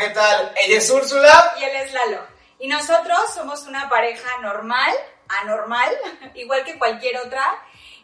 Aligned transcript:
¿qué 0.00 0.08
tal? 0.10 0.54
Ella 0.56 0.78
es 0.78 0.90
Úrsula. 0.90 1.54
Y 1.60 1.64
él 1.64 1.76
es 1.76 1.92
Lalo. 1.92 2.22
Y 2.58 2.68
nosotros 2.68 3.18
somos 3.34 3.66
una 3.66 3.88
pareja 3.90 4.38
normal, 4.40 4.94
anormal, 5.42 5.94
igual 6.34 6.64
que 6.64 6.78
cualquier 6.78 7.18
otra. 7.18 7.44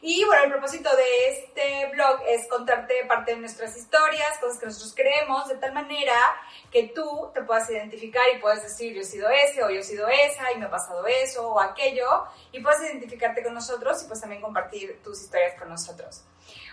Y 0.03 0.23
bueno, 0.27 0.45
el 0.45 0.51
propósito 0.51 0.95
de 0.95 1.29
este 1.31 1.87
blog 1.93 2.21
es 2.29 2.47
contarte 2.49 2.95
parte 3.09 3.33
de 3.33 3.41
nuestras 3.41 3.75
historias, 3.79 4.39
cosas 4.39 4.59
que 4.59 4.67
nosotros 4.67 4.95
creemos, 4.95 5.49
de 5.49 5.57
tal 5.57 5.73
manera 5.73 6.15
que 6.71 6.93
tú 6.95 7.31
te 7.33 7.43
puedas 7.43 7.69
identificar 7.71 8.23
y 8.35 8.41
puedas 8.41 8.63
decir, 8.63 8.95
yo 8.95 9.01
he 9.01 9.05
sido 9.05 9.31
ese 9.31 9.65
o 9.65 9.71
yo 9.71 9.81
he 9.81 9.83
sido 9.83 10.07
esa 10.07 10.53
y 10.53 10.59
me 10.59 10.67
ha 10.67 10.71
pasado 10.71 11.07
eso 11.07 11.49
o 11.49 11.61
aquello, 11.61 12.27
y 12.53 12.61
puedas 12.61 12.83
identificarte 12.83 13.43
con 13.43 13.55
nosotros 13.55 14.03
y 14.03 14.07
pues 14.07 14.21
también 14.21 14.43
compartir 14.43 15.01
tus 15.03 15.23
historias 15.23 15.59
con 15.59 15.71
nosotros. 15.71 16.25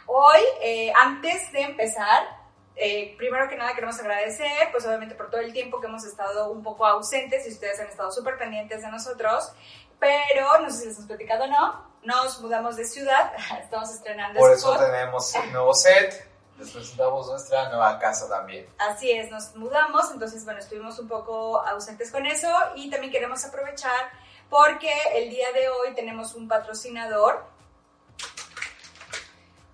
Hoy, 0.05 0.41
eh, 0.61 0.91
antes 1.01 1.49
de 1.53 1.61
empezar, 1.61 2.42
eh, 2.75 3.15
primero 3.17 3.47
que 3.47 3.55
nada 3.55 3.73
queremos 3.73 3.99
agradecer, 3.99 4.69
pues 4.71 4.85
obviamente 4.85 5.15
por 5.15 5.29
todo 5.29 5.41
el 5.41 5.53
tiempo 5.53 5.79
que 5.79 5.87
hemos 5.87 6.03
estado 6.05 6.51
un 6.51 6.63
poco 6.63 6.85
ausentes 6.85 7.45
y 7.47 7.51
ustedes 7.51 7.79
han 7.79 7.87
estado 7.87 8.11
súper 8.11 8.37
pendientes 8.37 8.81
de 8.81 8.89
nosotros, 8.89 9.51
pero 9.99 10.59
no 10.59 10.69
sé 10.69 10.79
si 10.79 10.85
les 10.87 10.95
hemos 10.95 11.07
platicado 11.07 11.43
o 11.45 11.47
no, 11.47 11.93
nos 12.03 12.39
mudamos 12.41 12.75
de 12.75 12.85
ciudad, 12.85 13.33
estamos 13.61 13.89
estrenando 13.91 14.39
Por 14.39 14.51
eso 14.51 14.75
tenemos 14.77 15.33
un 15.35 15.51
nuevo 15.51 15.73
set, 15.73 16.33
les 16.57 16.69
presentamos 16.69 17.27
nuestra 17.27 17.69
nueva 17.69 17.97
casa 17.99 18.29
también. 18.29 18.67
Así 18.77 19.11
es, 19.11 19.31
nos 19.31 19.55
mudamos, 19.55 20.11
entonces 20.11 20.45
bueno, 20.45 20.59
estuvimos 20.59 20.99
un 20.99 21.07
poco 21.07 21.59
ausentes 21.65 22.11
con 22.11 22.25
eso. 22.25 22.47
Y 22.75 22.89
también 22.89 23.11
queremos 23.11 23.43
aprovechar 23.43 24.11
porque 24.49 24.91
el 25.15 25.29
día 25.29 25.51
de 25.51 25.69
hoy 25.69 25.95
tenemos 25.95 26.35
un 26.35 26.47
patrocinador 26.47 27.43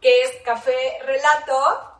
que 0.01 0.21
es 0.21 0.31
Café 0.45 0.99
Relato. 1.05 1.98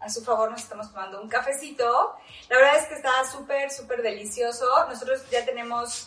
A 0.00 0.08
su 0.08 0.24
favor 0.24 0.50
nos 0.50 0.62
estamos 0.62 0.92
tomando 0.92 1.20
un 1.20 1.28
cafecito. 1.28 2.14
La 2.48 2.56
verdad 2.56 2.76
es 2.76 2.86
que 2.86 2.94
está 2.94 3.10
súper, 3.30 3.70
súper 3.70 4.02
delicioso. 4.02 4.66
Nosotros 4.88 5.28
ya 5.30 5.44
tenemos 5.44 6.06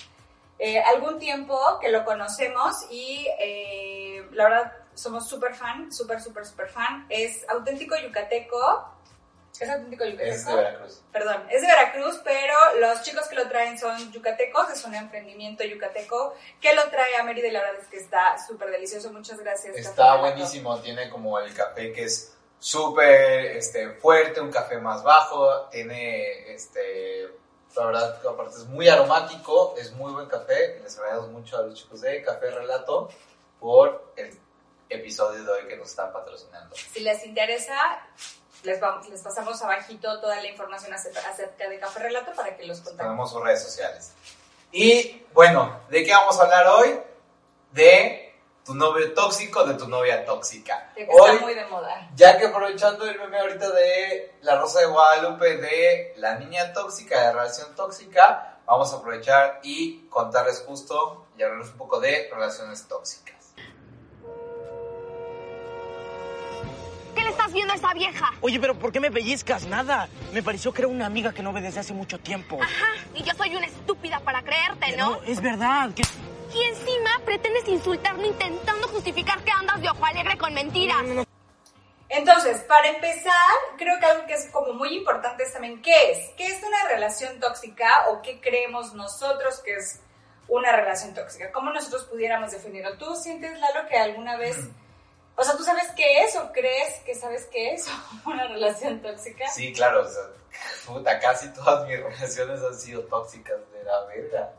eh, 0.64 0.80
algún 0.80 1.18
tiempo 1.18 1.60
que 1.82 1.90
lo 1.90 2.06
conocemos 2.06 2.86
y 2.92 3.28
eh, 3.40 4.28
la 4.32 4.44
verdad 4.44 4.74
somos 4.94 5.28
súper 5.28 5.56
fan, 5.56 5.92
súper, 5.92 6.22
súper, 6.22 6.46
súper 6.46 6.70
fan. 6.70 7.08
Es 7.10 7.48
auténtico 7.50 7.96
yucateco. 7.98 8.88
¿Es 9.60 9.70
auténtico 9.70 10.06
yucateco? 10.06 10.32
Es 10.32 10.46
de 10.46 10.56
Veracruz. 10.56 11.02
Perdón, 11.12 11.48
es 11.50 11.62
de 11.62 11.68
Veracruz, 11.68 12.22
pero 12.24 12.54
los 12.80 13.02
chicos 13.02 13.28
que 13.28 13.36
lo 13.36 13.48
traen 13.50 13.78
son 13.80 14.12
yucatecos, 14.12 14.70
es 14.70 14.86
un 14.86 14.94
emprendimiento 14.94 15.64
yucateco 15.64 16.36
que 16.60 16.74
lo 16.76 16.90
trae 16.90 17.16
a 17.16 17.24
Mérida 17.24 17.48
y 17.48 17.52
la 17.52 17.62
verdad 17.62 17.82
es 17.82 17.88
que 17.88 17.98
está 17.98 18.38
súper 18.48 18.70
delicioso. 18.70 19.12
Muchas 19.12 19.40
gracias. 19.40 19.76
Está 19.76 20.18
buenísimo, 20.18 20.80
tiene 20.80 21.10
como 21.10 21.40
el 21.40 21.54
café 21.56 21.92
que 21.92 22.04
es 22.04 22.38
súper 22.62 23.58
este, 23.58 23.90
fuerte, 23.90 24.40
un 24.40 24.52
café 24.52 24.78
más 24.78 25.02
bajo, 25.02 25.68
tiene, 25.72 26.54
este, 26.54 27.28
la 27.76 27.86
verdad, 27.88 28.22
aparte 28.30 28.56
es 28.56 28.66
muy 28.66 28.88
aromático, 28.88 29.74
es 29.78 29.92
muy 29.94 30.14
buen 30.14 30.28
café. 30.28 30.80
Les 30.84 30.96
agradecemos 30.98 31.32
mucho 31.32 31.58
a 31.58 31.64
los 31.64 31.74
chicos 31.74 32.02
de 32.02 32.22
Café 32.22 32.52
Relato 32.52 33.10
por 33.60 34.14
el 34.16 34.38
episodio 34.90 35.44
de 35.44 35.52
hoy 35.52 35.68
que 35.68 35.76
nos 35.76 35.90
están 35.90 36.14
patrocinando. 36.14 36.76
Si 36.76 37.00
les 37.00 37.26
interesa, 37.26 37.76
les, 38.62 38.80
vamos, 38.80 39.10
les 39.10 39.22
pasamos 39.22 39.60
abajito 39.64 40.22
toda 40.22 40.36
la 40.40 40.48
información 40.48 40.94
acerca 40.94 41.28
acerca 41.28 41.68
de 41.68 41.80
Café 41.80 42.00
Relato 42.00 42.32
para 42.34 42.56
que 42.56 42.68
los 42.68 42.78
contacten. 42.78 43.08
Tenemos 43.08 43.32
sus 43.32 43.42
redes 43.42 43.64
sociales. 43.64 44.14
Y 44.72 45.26
bueno, 45.34 45.82
¿de 45.90 46.06
qué 46.06 46.12
vamos 46.12 46.40
a 46.40 46.44
hablar 46.44 46.68
hoy? 46.68 47.00
De 47.72 48.21
tu 48.66 48.76
novio 48.76 49.14
tóxico, 49.14 49.64
de 49.66 49.74
tu 49.76 49.88
novia 49.88 50.24
tóxica. 50.26 50.92
Que 50.96 51.08
Hoy, 51.10 51.32
está 51.32 51.46
muy 51.46 51.54
de 51.56 51.66
moda. 51.66 52.10
ya 52.16 52.38
que 52.38 52.46
aprovechando 52.46 53.06
el 53.10 53.18
meme 53.20 53.40
ahorita 53.40 53.70
de 53.72 54.36
La 54.42 54.58
Rosa 54.60 54.80
de 54.82 54.86
Guadalupe, 54.86 55.58
de 55.58 56.14
la 56.18 56.36
niña 56.36 56.72
tóxica, 56.74 57.18
de 57.20 57.26
la 57.28 57.32
relación 57.34 57.76
tóxica, 57.76 58.60
vamos 58.66 58.94
a 58.94 58.98
aprovechar 58.98 59.60
y 59.64 60.06
contarles 60.10 60.64
justo 60.68 61.26
y 61.38 61.44
hablarles 61.44 61.70
un 61.70 61.78
poco 61.78 62.00
de 62.00 62.30
relaciones 62.32 62.88
tóxicas. 62.88 63.32
¿Qué 67.16 67.24
le 67.24 67.30
estás 67.30 67.52
viendo 67.52 67.74
a 67.74 67.76
esa 67.76 67.94
vieja? 67.94 68.32
Oye, 68.42 68.60
pero 68.60 68.74
¿por 68.76 68.92
qué 68.92 69.00
me 69.00 69.12
pellizcas? 69.12 69.66
Nada. 69.66 70.08
Me 70.34 70.42
pareció 70.42 70.72
que 70.74 70.82
era 70.82 70.88
una 70.88 71.06
amiga 71.08 71.34
que 71.34 71.44
no 71.44 71.52
ve 71.52 71.62
desde 71.62 71.82
hace 71.82 71.94
mucho 71.94 72.20
tiempo. 72.20 72.58
Ajá, 72.62 72.94
y 73.14 73.22
yo 73.24 73.34
soy 73.36 73.54
una 73.56 73.66
estúpida 73.66 74.20
para 74.22 74.42
creerte, 74.42 74.96
¿no? 74.96 75.12
No, 75.18 75.24
es 75.24 75.42
verdad. 75.42 75.94
que- 75.94 76.04
Y 76.54 76.64
encima 76.64 77.22
pretendes 77.26 77.68
insultarme 77.68 78.28
intentando 78.28 78.88
justificar 78.90 79.42
que 79.44 79.52
andas 79.52 79.82
de 79.82 79.90
ojo 79.90 80.06
alegre 80.06 80.38
con 80.38 80.54
mentiras. 80.54 81.04
Entonces, 82.10 82.60
para 82.64 82.90
empezar, 82.90 83.34
creo 83.78 83.98
que 84.00 84.06
algo 84.06 84.26
que 84.26 84.34
es 84.34 84.50
como 84.52 84.74
muy 84.74 84.98
importante 84.98 85.44
es 85.44 85.54
también 85.54 85.82
qué 85.82 86.12
es. 86.12 86.30
¿Qué 86.36 86.46
es 86.48 86.62
una 86.62 86.90
relación 86.90 87.40
tóxica 87.40 88.10
o 88.10 88.22
qué 88.22 88.42
creemos 88.42 88.94
nosotros 88.94 89.62
que 89.62 89.76
es 89.76 90.02
una 90.50 90.74
relación 90.74 91.14
tóxica? 91.14 91.54
¿Cómo 91.54 91.72
nosotros 91.72 92.04
pudiéramos 92.06 92.52
definirlo? 92.52 92.98
¿Tú 92.98 93.16
sientes, 93.16 93.58
Lalo, 93.60 93.88
que 93.88 93.98
alguna 93.98 94.38
vez... 94.38 94.58
O 95.34 95.44
sea, 95.44 95.56
¿tú 95.56 95.64
sabes 95.64 95.90
qué 95.96 96.24
es 96.24 96.36
o 96.36 96.52
crees 96.52 97.00
que 97.06 97.16
sabes 97.16 97.48
qué 97.48 97.74
es 97.74 97.88
una 98.26 98.48
relación 98.48 99.02
tóxica? 99.02 99.48
Sí, 99.48 99.74
claro, 99.74 100.02
o 100.02 100.08
sea, 100.08 100.24
puta, 100.86 101.18
casi 101.20 101.52
todas 101.54 101.88
mis 101.88 101.98
relaciones 102.04 102.62
han 102.62 102.76
sido 102.78 103.02
tóxicas 103.06 103.58
de 103.72 103.84
la 103.84 104.06
verga. 104.06 104.54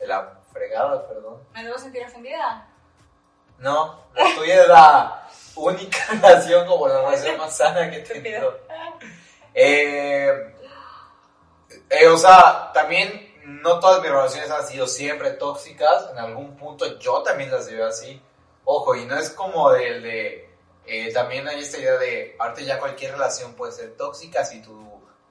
De 0.00 0.06
la 0.08 0.41
fregada, 0.52 1.06
perdón. 1.08 1.42
¿Me 1.54 1.64
debo 1.64 1.78
sentir 1.78 2.04
ofendida? 2.04 2.68
No, 3.58 4.06
la 4.14 4.34
tuya 4.34 4.62
es 4.62 4.68
la 4.68 5.28
única 5.54 5.98
relación 6.10 6.66
como 6.66 6.88
la 6.88 7.02
relación 7.02 7.38
más 7.38 7.56
sana 7.56 7.90
que 7.90 7.98
he 7.98 8.00
tenido. 8.00 8.58
Eh, 9.54 10.54
eh, 11.90 12.06
o 12.08 12.16
sea, 12.16 12.70
también 12.72 13.32
no 13.44 13.78
todas 13.78 14.02
mis 14.02 14.10
relaciones 14.10 14.50
han 14.50 14.66
sido 14.66 14.86
siempre 14.86 15.30
tóxicas. 15.32 16.10
En 16.10 16.18
algún 16.18 16.56
punto 16.56 16.98
yo 16.98 17.22
también 17.22 17.50
las 17.50 17.70
veo 17.70 17.86
así. 17.86 18.20
Ojo, 18.64 18.94
y 18.94 19.04
no 19.04 19.16
es 19.16 19.30
como 19.30 19.70
del 19.72 20.02
de... 20.02 20.50
eh, 20.86 21.12
también 21.12 21.46
hay 21.48 21.60
esta 21.60 21.78
idea 21.78 21.98
de, 21.98 22.36
ahorita 22.38 22.62
ya 22.62 22.78
cualquier 22.78 23.12
relación 23.12 23.54
puede 23.54 23.72
ser 23.72 23.96
tóxica 23.96 24.44
si 24.44 24.62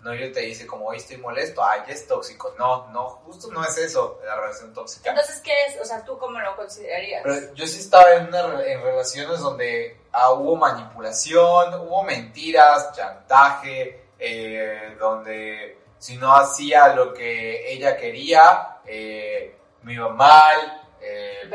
tu 0.02 0.10
novio 0.10 0.32
te 0.32 0.42
dice 0.42 0.66
como 0.66 0.88
hoy 0.88 0.98
estoy 0.98 1.18
molesto, 1.18 1.64
ay, 1.64 1.82
es 1.88 2.08
tóxico. 2.08 2.54
No, 2.58 2.88
no, 2.92 3.10
justo 3.26 3.50
no 3.52 3.64
es 3.64 3.78
eso 3.78 4.20
la 4.26 4.36
relación 4.36 4.74
tóxica. 4.74 5.10
Entonces, 5.10 5.42
¿qué 5.42 5.52
es? 5.68 5.80
O 5.80 5.86
sea, 5.86 6.04
¿tú 6.04 6.18
cómo 6.18 6.40
lo 6.40 6.56
considerarías? 6.56 7.22
Pero 7.24 7.54
yo 7.54 7.68
sí 7.68 7.80
estaba 7.80 8.14
en, 8.14 8.28
una, 8.28 8.64
en 8.66 8.82
relaciones 8.82 9.40
donde 9.40 9.98
ah, 10.12 10.32
hubo 10.32 10.56
manipulación, 10.56 11.74
hubo 11.82 12.04
mentiras, 12.04 12.94
chantaje, 12.94 14.06
eh, 14.20 14.96
donde 15.00 15.78
si 15.98 16.18
no 16.18 16.36
hacía 16.36 16.96
lo 16.96 17.14
que 17.14 17.72
ella 17.72 17.96
quería, 17.96 18.80
eh, 18.86 19.56
me 19.84 19.94
iba 19.94 20.10
mal. 20.10 20.78
¿Te 21.00 21.08
Eh, 21.08 21.50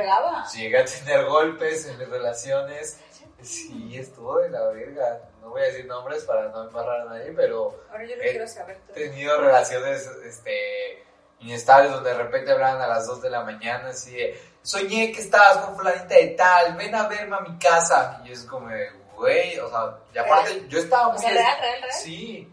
llegué 0.54 0.78
a 0.78 0.84
tener 0.84 1.24
golpes 1.26 1.86
en 1.86 1.98
mis 1.98 2.08
relaciones. 2.08 3.00
Sí, 3.42 3.96
estuvo 3.96 4.38
de 4.38 4.50
la 4.50 4.66
verga. 4.68 5.20
No 5.40 5.50
voy 5.50 5.62
a 5.62 5.64
decir 5.66 5.86
nombres 5.86 6.24
para 6.24 6.48
no 6.48 6.64
embarrar 6.64 7.02
a 7.02 7.04
nadie, 7.04 7.32
pero 7.36 7.84
Ahora 7.90 8.04
yo 8.04 8.16
lo 8.16 8.22
Eh, 8.22 8.30
quiero 8.30 8.48
saber. 8.48 8.78
he 8.90 8.92
tenido 8.92 9.40
relaciones 9.40 10.06
este, 10.24 11.04
inestables 11.40 11.92
donde 11.92 12.10
de 12.10 12.16
repente 12.18 12.50
hablaban 12.50 12.80
a 12.80 12.86
las 12.88 13.06
2 13.06 13.22
de 13.22 13.30
la 13.30 13.44
mañana 13.44 13.90
así 13.90 14.12
de, 14.16 14.40
soñé 14.62 15.12
que 15.12 15.20
estabas 15.20 15.58
con 15.58 15.76
fulanita 15.76 16.14
de 16.14 16.28
tal, 16.28 16.74
ven 16.76 16.94
a 16.94 17.06
verme 17.08 17.36
a 17.36 17.40
mi 17.40 17.56
casa. 17.58 18.20
Y 18.24 18.32
es 18.32 18.42
como, 18.44 18.68
güey, 19.14 19.58
o 19.60 19.68
sea, 19.70 19.98
y 20.14 20.18
aparte 20.18 20.64
yo 20.68 20.78
estaba 20.78 21.08
O 21.08 21.12
muy... 21.12 21.20
sea, 21.20 21.30
real, 21.30 21.60
real, 21.60 21.80
real. 21.82 21.92
Sí, 21.92 22.52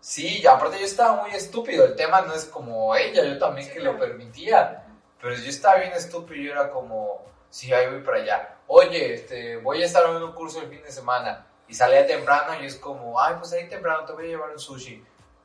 sí, 0.00 0.40
y 0.42 0.46
aparte 0.46 0.78
yo 0.78 0.84
estaba 0.84 1.22
muy 1.22 1.30
estúpido, 1.30 1.84
el 1.86 1.94
tema 1.96 2.20
no 2.22 2.34
es 2.34 2.44
como 2.44 2.94
ella, 2.94 3.24
yo 3.24 3.38
también 3.38 3.66
Sí, 3.68 3.72
que 3.74 3.80
claro. 3.80 3.94
lo 3.94 4.00
permitía, 4.00 4.84
pero 5.22 5.34
yo 5.34 5.48
estaba 5.48 5.76
bien 5.76 5.92
estúpido 5.92 6.36
y 6.42 6.46
yo 6.46 6.52
era 6.52 6.68
como, 6.70 7.24
sí, 7.50 7.72
ahí 7.72 7.88
voy 7.88 8.00
para 8.00 8.18
allá. 8.18 8.56
Oye, 8.66 9.14
este, 9.14 9.56
voy 9.58 9.82
a 9.82 9.86
estar 9.86 10.04
en 10.08 10.22
un 10.22 10.32
curso 10.32 10.60
el 10.60 10.68
fin 10.68 10.82
de 10.82 10.92
semana 10.92 11.46
y 11.68 11.74
salía 11.74 12.06
temprano 12.06 12.54
y 12.62 12.66
es 12.66 12.76
como, 12.76 13.20
ay, 13.20 13.34
pues 13.38 13.52
ahí 13.52 13.68
temprano 13.68 14.04
te 14.04 14.12
voy 14.12 14.24
a 14.24 14.28
llevar 14.28 14.50
un 14.50 14.58
sushi. 14.58 15.04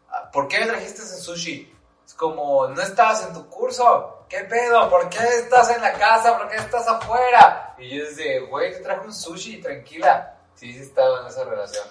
Ah, 0.10 0.30
¿Por 0.32 0.48
qué 0.48 0.60
me 0.60 0.68
trajiste 0.68 1.02
ese 1.02 1.18
sushi? 1.18 1.74
Es 2.06 2.14
como, 2.14 2.68
no 2.68 2.82
estabas 2.82 3.26
en 3.28 3.34
tu 3.34 3.48
curso. 3.50 4.26
¿Qué 4.30 4.42
pedo? 4.42 4.90
¿Por 4.90 5.10
qué 5.10 5.20
estás 5.40 5.70
en 5.76 5.82
la 5.82 5.94
casa? 5.94 6.38
¿Por 6.38 6.48
qué 6.50 6.58
estás 6.58 6.88
afuera? 6.88 7.74
Y 7.78 7.98
yo 7.98 8.06
desde, 8.06 8.40
güey, 8.42 8.72
te 8.74 8.80
traje 8.80 9.02
un 9.06 9.14
sushi, 9.14 9.62
tranquila. 9.62 10.38
Sí, 10.54 10.72
sí 10.74 10.82
estaba 10.82 11.22
en 11.22 11.28
esa 11.28 11.44
relación. 11.44 11.86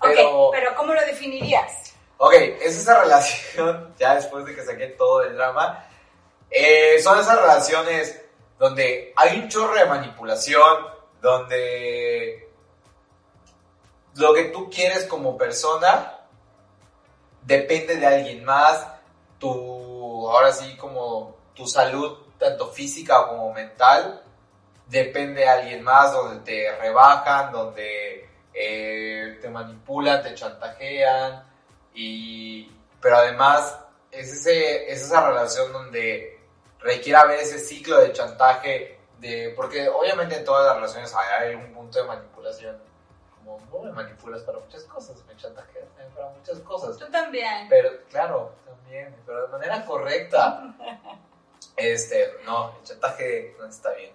Pero, 0.00 0.46
Ok, 0.48 0.54
pero 0.54 0.74
¿cómo 0.76 0.94
lo 0.94 1.00
definirías? 1.02 1.94
ok, 2.18 2.32
es 2.34 2.76
esa 2.76 3.00
relación, 3.00 3.94
ya 3.98 4.16
después 4.16 4.44
de 4.44 4.54
que 4.54 4.64
saqué 4.64 4.88
todo 4.88 5.22
el 5.22 5.36
drama, 5.36 5.84
eh, 6.50 7.00
son 7.02 7.18
esas 7.20 7.40
relaciones 7.40 8.20
donde 8.58 9.12
hay 9.16 9.40
un 9.40 9.48
chorro 9.48 9.74
de 9.74 9.86
manipulación, 9.86 10.86
donde 11.20 12.48
lo 14.16 14.34
que 14.34 14.44
tú 14.44 14.68
quieres 14.70 15.06
como 15.06 15.36
persona 15.36 16.18
depende 17.42 17.96
de 17.96 18.06
alguien 18.06 18.44
más, 18.44 18.86
tu, 19.38 20.28
ahora 20.30 20.52
sí, 20.52 20.76
como 20.76 21.36
tu 21.54 21.66
salud, 21.66 22.18
tanto 22.38 22.68
física 22.68 23.26
como 23.28 23.52
mental, 23.52 24.22
depende 24.86 25.42
de 25.42 25.48
alguien 25.48 25.82
más, 25.82 26.12
donde 26.12 26.40
te 26.44 26.76
rebajan, 26.76 27.52
donde 27.52 28.28
eh, 28.54 29.38
te 29.40 29.48
manipulan, 29.48 30.22
te 30.22 30.34
chantajean 30.34 31.44
y 31.94 32.72
pero 33.00 33.16
además 33.16 33.78
es, 34.10 34.32
ese, 34.32 34.90
es 34.90 35.02
esa 35.02 35.28
relación 35.28 35.72
donde 35.72 36.37
requiere 36.80 37.18
haber 37.18 37.40
ese 37.40 37.58
ciclo 37.58 37.98
de 37.98 38.12
chantaje, 38.12 38.98
de, 39.18 39.52
porque 39.56 39.88
obviamente 39.88 40.36
en 40.36 40.44
todas 40.44 40.66
las 40.66 40.76
relaciones 40.76 41.14
hay, 41.14 41.48
hay 41.48 41.54
un 41.54 41.72
punto 41.72 42.00
de 42.00 42.08
manipulación. 42.08 42.78
Como 43.44 43.60
no 43.72 43.82
me 43.82 43.92
manipulas 43.92 44.42
para 44.42 44.58
muchas 44.58 44.84
cosas, 44.84 45.24
me 45.26 45.36
chantajeas 45.36 45.88
para 46.14 46.30
muchas 46.30 46.58
cosas. 46.60 46.96
Tú 46.98 47.06
también. 47.10 47.66
Pero, 47.68 47.90
claro, 48.10 48.52
también, 48.64 49.14
pero 49.24 49.42
de 49.42 49.48
manera 49.48 49.84
correcta. 49.84 50.74
Este, 51.76 52.34
no, 52.44 52.76
el 52.76 52.82
chantaje 52.82 53.54
no 53.56 53.66
está 53.66 53.92
bien. 53.92 54.10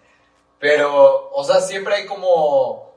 Pero, 0.60 1.32
o 1.32 1.44
sea, 1.46 1.62
siempre 1.62 1.96
hay 1.96 2.06
como 2.06 2.94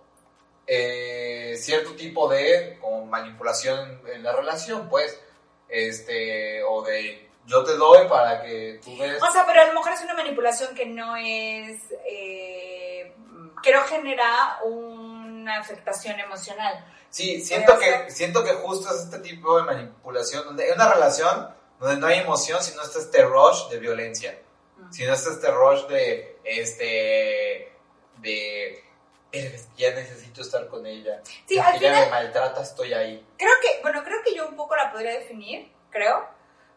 eh, 0.66 1.54
cierto 1.56 1.94
tipo 1.94 2.28
de 2.28 2.76
como 2.80 3.06
manipulación 3.06 4.02
en 4.06 4.24
la 4.24 4.32
relación, 4.32 4.88
pues. 4.88 5.20
Este, 5.68 6.64
o 6.64 6.82
de 6.82 7.25
yo 7.46 7.64
te 7.64 7.76
doy 7.76 8.06
para 8.08 8.42
que 8.42 8.80
tú 8.84 8.96
ves. 8.98 9.22
O 9.22 9.30
sea, 9.32 9.44
pero 9.46 9.62
a 9.62 9.66
lo 9.66 9.74
mejor 9.74 9.92
es 9.92 10.02
una 10.02 10.14
manipulación 10.14 10.74
que 10.74 10.86
no 10.86 11.16
es. 11.16 11.80
Eh, 12.08 13.14
que 13.62 13.72
no 13.72 13.82
genera 13.84 14.58
una 14.64 15.58
afectación 15.58 16.20
emocional. 16.20 16.84
Sí, 17.10 17.40
siento 17.40 17.78
que, 17.78 18.10
siento 18.10 18.44
que 18.44 18.52
justo 18.54 18.94
es 18.94 19.02
este 19.04 19.18
tipo 19.20 19.56
de 19.56 19.64
manipulación, 19.64 20.44
donde 20.44 20.64
hay 20.64 20.72
una 20.72 20.92
relación 20.92 21.48
donde 21.80 21.96
no 21.96 22.06
hay 22.06 22.18
emoción, 22.18 22.62
sino 22.62 22.82
está 22.82 22.98
este 22.98 23.22
rush 23.24 23.68
de 23.70 23.78
violencia. 23.78 24.38
Mm. 24.76 24.92
Si 24.92 25.04
no 25.06 25.14
está 25.14 25.30
este 25.30 25.50
rush 25.50 25.86
de, 25.86 26.38
este, 26.44 27.72
de, 28.18 28.84
"Eh, 29.32 29.60
ya 29.76 29.90
necesito 29.94 30.42
estar 30.42 30.68
con 30.68 30.86
ella. 30.86 31.20
Sí, 31.46 31.58
al 31.58 31.76
ella 31.76 31.78
final- 31.90 32.04
me 32.04 32.10
maltrata, 32.10 32.62
estoy 32.62 32.92
ahí. 32.92 33.26
Creo 33.38 33.52
que, 33.62 33.80
bueno, 33.82 34.02
creo 34.04 34.22
que 34.22 34.34
yo 34.34 34.48
un 34.48 34.56
poco 34.56 34.76
la 34.76 34.92
podría 34.92 35.12
definir, 35.12 35.70
creo, 35.90 36.28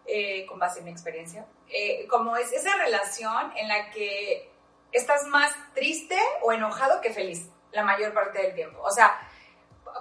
eh, 0.10 0.46
con 0.48 0.60
base 0.60 0.80
en 0.80 0.86
mi 0.86 0.92
experiencia, 0.92 1.46
eh, 1.70 2.08
como 2.08 2.36
es 2.36 2.52
esa 2.52 2.76
relación 2.78 3.52
en 3.56 3.68
la 3.68 3.92
que 3.92 4.50
estás 4.92 5.26
más 5.28 5.54
triste 5.74 6.18
o 6.42 6.52
enojado 6.52 7.02
que 7.02 7.14
feliz 7.14 7.48
la 7.72 7.84
mayor 7.84 8.14
parte 8.14 8.42
del 8.42 8.56
tiempo. 8.56 8.82
O 8.82 8.92
sea, 8.92 9.20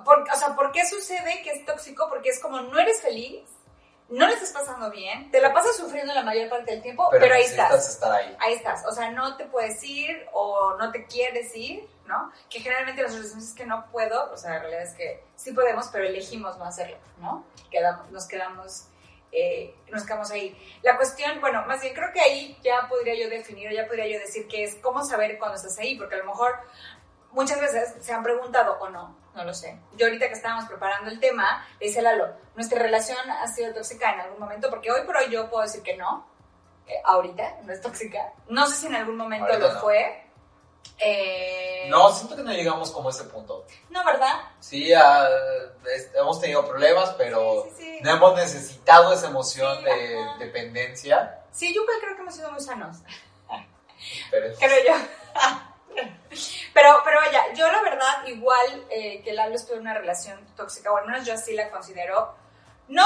por, 0.04 0.22
o 0.22 0.36
sea, 0.36 0.54
¿por 0.56 0.72
qué 0.72 0.86
sucede 0.86 1.42
que 1.42 1.50
es 1.50 1.64
tóxico? 1.64 2.08
Porque 2.08 2.30
es 2.30 2.40
como 2.40 2.60
no 2.60 2.78
eres 2.78 3.02
feliz, 3.02 3.42
no 4.08 4.26
le 4.26 4.34
estás 4.34 4.52
pasando 4.52 4.90
bien, 4.90 5.30
te 5.30 5.40
la 5.40 5.52
pasas 5.52 5.76
sufriendo 5.76 6.14
la 6.14 6.22
mayor 6.22 6.48
parte 6.48 6.72
del 6.72 6.82
tiempo, 6.82 7.08
pero, 7.10 7.34
ahí 7.34 7.42
necesitas 7.42 7.70
estás. 7.70 7.88
estar 7.90 8.12
ahí. 8.12 8.36
Ahí 8.40 8.54
estás, 8.54 8.86
o 8.86 8.92
sea, 8.92 9.10
no 9.10 9.36
te 9.36 9.44
puedes 9.44 9.82
ir 9.84 10.26
o 10.32 10.76
no 10.78 10.90
te 10.90 11.06
quieres 11.06 11.54
ir, 11.54 11.86
¿no? 12.06 12.32
Que 12.48 12.60
generalmente 12.60 13.02
las 13.02 13.12
soluciones 13.12 13.48
es 13.48 13.54
que 13.54 13.66
no 13.66 13.86
puedo, 13.90 14.32
o 14.32 14.36
sea, 14.36 14.52
la 14.52 14.58
realidad 14.60 14.82
es 14.82 14.94
que 14.94 15.22
sí 15.36 15.52
podemos, 15.52 15.88
pero 15.88 16.06
elegimos 16.06 16.56
no 16.56 16.64
hacerlo, 16.64 16.96
¿no? 17.20 17.44
Quedamos, 17.70 18.10
nos 18.10 18.26
quedamos, 18.26 18.84
eh, 19.32 19.74
nos 19.90 20.04
quedamos 20.04 20.30
ahí. 20.30 20.56
La 20.82 20.96
cuestión, 20.96 21.40
bueno, 21.40 21.64
más 21.66 21.80
bien 21.80 21.94
creo 21.94 22.12
que 22.12 22.20
ahí 22.20 22.58
ya 22.62 22.86
podría 22.88 23.14
yo 23.14 23.28
definir, 23.28 23.70
ya 23.72 23.86
podría 23.86 24.06
yo 24.06 24.18
decir 24.18 24.46
que 24.48 24.64
es 24.64 24.76
cómo 24.76 25.04
saber 25.04 25.38
cuándo 25.38 25.56
estás 25.56 25.78
ahí, 25.78 25.96
porque 25.96 26.14
a 26.14 26.18
lo 26.18 26.24
mejor 26.24 26.58
muchas 27.32 27.60
veces 27.60 27.94
se 28.00 28.12
han 28.12 28.22
preguntado 28.22 28.78
o 28.80 28.88
no, 28.88 29.16
no 29.34 29.44
lo 29.44 29.52
sé. 29.54 29.78
Yo 29.96 30.06
ahorita 30.06 30.28
que 30.28 30.34
estábamos 30.34 30.64
preparando 30.66 31.10
el 31.10 31.20
tema, 31.20 31.66
le 31.80 31.88
dice 31.88 32.02
Lalo, 32.02 32.28
nuestra 32.54 32.78
relación 32.80 33.18
ha 33.30 33.46
sido 33.48 33.74
tóxica 33.74 34.12
en 34.14 34.20
algún 34.20 34.40
momento, 34.40 34.70
porque 34.70 34.90
hoy 34.90 35.02
por 35.02 35.16
hoy 35.16 35.30
yo 35.30 35.48
puedo 35.50 35.62
decir 35.62 35.82
que 35.82 35.96
no, 35.96 36.26
eh, 36.86 36.94
ahorita 37.04 37.58
no 37.64 37.72
es 37.72 37.80
tóxica. 37.82 38.32
No 38.48 38.66
sé 38.66 38.76
si 38.76 38.86
en 38.86 38.94
algún 38.94 39.16
momento 39.16 39.46
Ahorita 39.46 39.68
lo 39.68 39.74
no. 39.74 39.80
fue. 39.80 40.24
Eh, 41.00 41.86
No, 41.88 42.10
siento 42.12 42.34
que 42.36 42.42
no 42.42 42.52
llegamos 42.52 42.90
como 42.90 43.08
a 43.08 43.12
ese 43.12 43.24
punto. 43.24 43.64
No, 43.90 44.04
¿verdad? 44.04 44.34
Sí, 44.60 44.92
ah, 44.92 45.28
es- 45.94 46.10
hemos 46.14 46.40
tenido 46.40 46.66
problemas, 46.66 47.10
pero 47.16 47.64
Sí, 47.64 47.70
sí, 47.76 47.82
sí. 47.84 47.98
no 48.02 48.10
hemos 48.12 48.34
necesitado 48.36 49.12
esa 49.12 49.28
emoción 49.28 49.84
de 49.84 50.18
ajá. 50.20 50.38
dependencia. 50.38 51.40
Sí, 51.52 51.72
yo 51.74 51.82
creo 51.86 52.14
que 52.16 52.22
hemos 52.22 52.34
sido 52.34 52.50
muy 52.50 52.60
sanos. 52.60 52.96
Pero 54.30 54.54
creo 54.58 54.84
yo. 54.86 56.04
Pero, 56.74 57.00
pero 57.04 57.20
vaya, 57.20 57.52
yo 57.54 57.66
la 57.72 57.82
verdad, 57.82 58.26
igual 58.26 58.86
eh, 58.90 59.20
que 59.22 59.32
Lalo 59.32 59.56
estuvo 59.56 59.74
en 59.76 59.80
una 59.82 59.94
relación 59.94 60.46
tóxica, 60.56 60.92
o 60.92 60.96
al 60.98 61.06
menos 61.06 61.26
yo 61.26 61.34
así 61.34 61.54
la 61.54 61.70
considero. 61.70 62.34
No, 62.86 63.04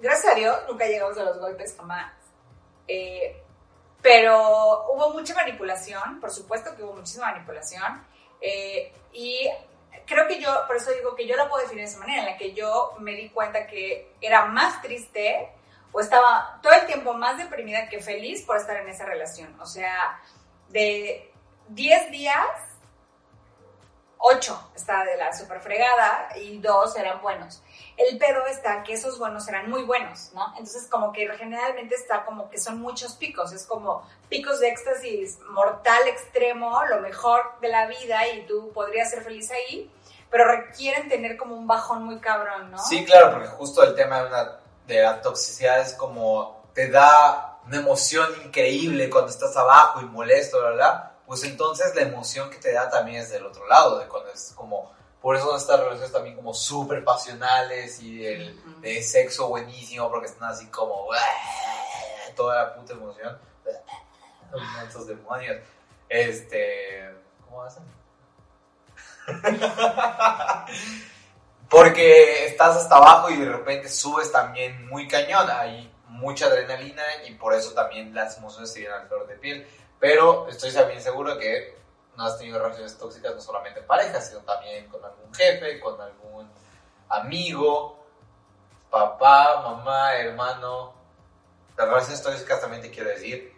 gracias 0.00 0.32
a 0.32 0.34
Dios, 0.34 0.56
nunca 0.68 0.86
llegamos 0.86 1.16
a 1.18 1.22
los 1.22 1.38
golpes 1.38 1.74
jamás. 1.76 2.12
Eh, 2.88 3.43
pero 4.04 4.84
hubo 4.92 5.14
mucha 5.14 5.32
manipulación, 5.34 6.20
por 6.20 6.30
supuesto 6.30 6.76
que 6.76 6.82
hubo 6.82 6.92
muchísima 6.92 7.32
manipulación. 7.32 8.06
eh, 8.38 8.92
y 9.14 9.48
creo 10.04 10.28
que 10.28 10.38
yo, 10.38 10.50
por 10.66 10.76
eso 10.76 10.90
digo 10.92 11.14
que 11.16 11.26
yo 11.26 11.36
la 11.36 11.48
puedo 11.48 11.62
definir 11.62 11.86
de 11.86 11.90
esa 11.90 12.00
manera, 12.00 12.20
en 12.20 12.26
la 12.26 12.36
que 12.36 12.52
yo 12.52 12.94
me 12.98 13.12
di 13.12 13.30
cuenta 13.30 13.66
que 13.66 14.12
era 14.20 14.44
más 14.44 14.82
triste 14.82 15.48
o 15.90 16.00
estaba 16.00 16.60
todo 16.62 16.74
el 16.74 16.84
tiempo 16.84 17.14
más 17.14 17.38
deprimida 17.38 17.88
que 17.88 18.02
feliz 18.02 18.42
por 18.42 18.58
estar 18.58 18.76
en 18.76 18.90
esa 18.90 19.06
relación. 19.06 19.58
O 19.58 19.64
sea, 19.64 20.20
de 20.68 21.32
10 21.68 22.10
días, 22.10 22.46
8 24.26 24.70
estaba 24.74 25.04
de 25.04 25.18
la 25.18 25.36
super 25.36 25.60
fregada 25.60 26.30
y 26.36 26.58
2 26.58 26.96
eran 26.96 27.20
buenos. 27.20 27.62
El 27.98 28.16
pedo 28.16 28.46
está 28.46 28.82
que 28.82 28.94
esos 28.94 29.18
buenos 29.18 29.46
eran 29.48 29.68
muy 29.68 29.82
buenos, 29.82 30.30
¿no? 30.32 30.46
Entonces 30.52 30.88
como 30.88 31.12
que 31.12 31.28
generalmente 31.36 31.94
está 31.94 32.24
como 32.24 32.48
que 32.48 32.58
son 32.58 32.80
muchos 32.80 33.16
picos, 33.16 33.52
es 33.52 33.66
como 33.66 34.08
picos 34.30 34.60
de 34.60 34.68
éxtasis 34.68 35.40
mortal 35.50 36.08
extremo, 36.08 36.84
lo 36.86 37.00
mejor 37.00 37.42
de 37.60 37.68
la 37.68 37.86
vida 37.86 38.26
y 38.28 38.46
tú 38.46 38.72
podrías 38.72 39.10
ser 39.10 39.22
feliz 39.22 39.50
ahí, 39.50 39.92
pero 40.30 40.46
requieren 40.46 41.10
tener 41.10 41.36
como 41.36 41.54
un 41.54 41.66
bajón 41.66 42.04
muy 42.04 42.18
cabrón, 42.18 42.70
¿no? 42.70 42.78
Sí, 42.78 43.04
claro, 43.04 43.32
porque 43.32 43.48
justo 43.48 43.82
el 43.82 43.94
tema 43.94 44.22
de, 44.22 44.28
una, 44.28 44.58
de 44.86 45.02
la 45.02 45.20
toxicidad 45.20 45.80
es 45.80 45.92
como 45.92 46.64
te 46.72 46.88
da 46.88 47.58
una 47.66 47.76
emoción 47.76 48.30
increíble 48.42 49.10
cuando 49.10 49.30
estás 49.30 49.54
abajo 49.54 50.00
y 50.00 50.06
molesto, 50.06 50.62
¿verdad? 50.62 51.13
Pues 51.26 51.44
entonces 51.44 51.94
la 51.94 52.02
emoción 52.02 52.50
que 52.50 52.58
te 52.58 52.72
da 52.72 52.88
también 52.90 53.22
es 53.22 53.30
del 53.30 53.46
otro 53.46 53.66
lado, 53.66 53.98
de 53.98 54.06
cuando 54.06 54.30
es 54.30 54.52
como... 54.54 54.92
Por 55.20 55.36
eso 55.36 55.56
estas 55.56 55.80
relaciones 55.80 56.12
también 56.12 56.36
como 56.36 56.52
súper 56.52 57.02
pasionales 57.02 57.98
y 58.00 58.26
el, 58.26 58.58
Ujú. 58.58 58.80
de 58.82 59.02
sexo 59.02 59.48
buenísimo, 59.48 60.10
porque 60.10 60.26
están 60.26 60.50
así 60.50 60.66
como... 60.66 61.08
Toda 62.36 62.64
la 62.64 62.74
puta 62.74 62.92
emoción. 62.92 63.38
Estos 64.86 65.06
demonios. 65.06 65.56
Este... 66.08 67.14
¿Cómo 67.44 67.62
hacen? 67.62 67.84
Porque 71.68 72.46
estás 72.46 72.76
hasta 72.76 72.96
abajo 72.96 73.30
y 73.30 73.36
de 73.36 73.50
repente 73.50 73.88
subes 73.88 74.30
también 74.30 74.86
muy 74.86 75.08
cañón, 75.08 75.48
hay 75.50 75.92
mucha 76.06 76.46
adrenalina 76.46 77.02
y 77.26 77.34
por 77.34 77.54
eso 77.54 77.72
también 77.72 78.14
las 78.14 78.38
emociones 78.38 78.72
se 78.72 78.80
vienen 78.80 79.00
al 79.00 79.08
flor 79.08 79.26
de 79.26 79.34
piel. 79.36 79.66
Pero 80.04 80.46
estoy 80.48 80.70
también 80.70 81.00
seguro 81.00 81.38
que 81.38 81.78
no 82.14 82.26
has 82.26 82.36
tenido 82.36 82.58
relaciones 82.58 82.98
tóxicas 82.98 83.34
no 83.34 83.40
solamente 83.40 83.80
en 83.80 83.86
pareja, 83.86 84.20
sino 84.20 84.40
también 84.40 84.86
con 84.90 85.02
algún 85.02 85.34
jefe, 85.34 85.80
con 85.80 85.98
algún 85.98 86.46
amigo, 87.08 88.04
papá, 88.90 89.62
mamá, 89.62 90.14
hermano. 90.16 90.92
Las 91.78 91.88
relaciones 91.88 92.22
tóxicas 92.22 92.60
también 92.60 92.82
te 92.82 92.90
quiero 92.90 93.08
decir, 93.08 93.50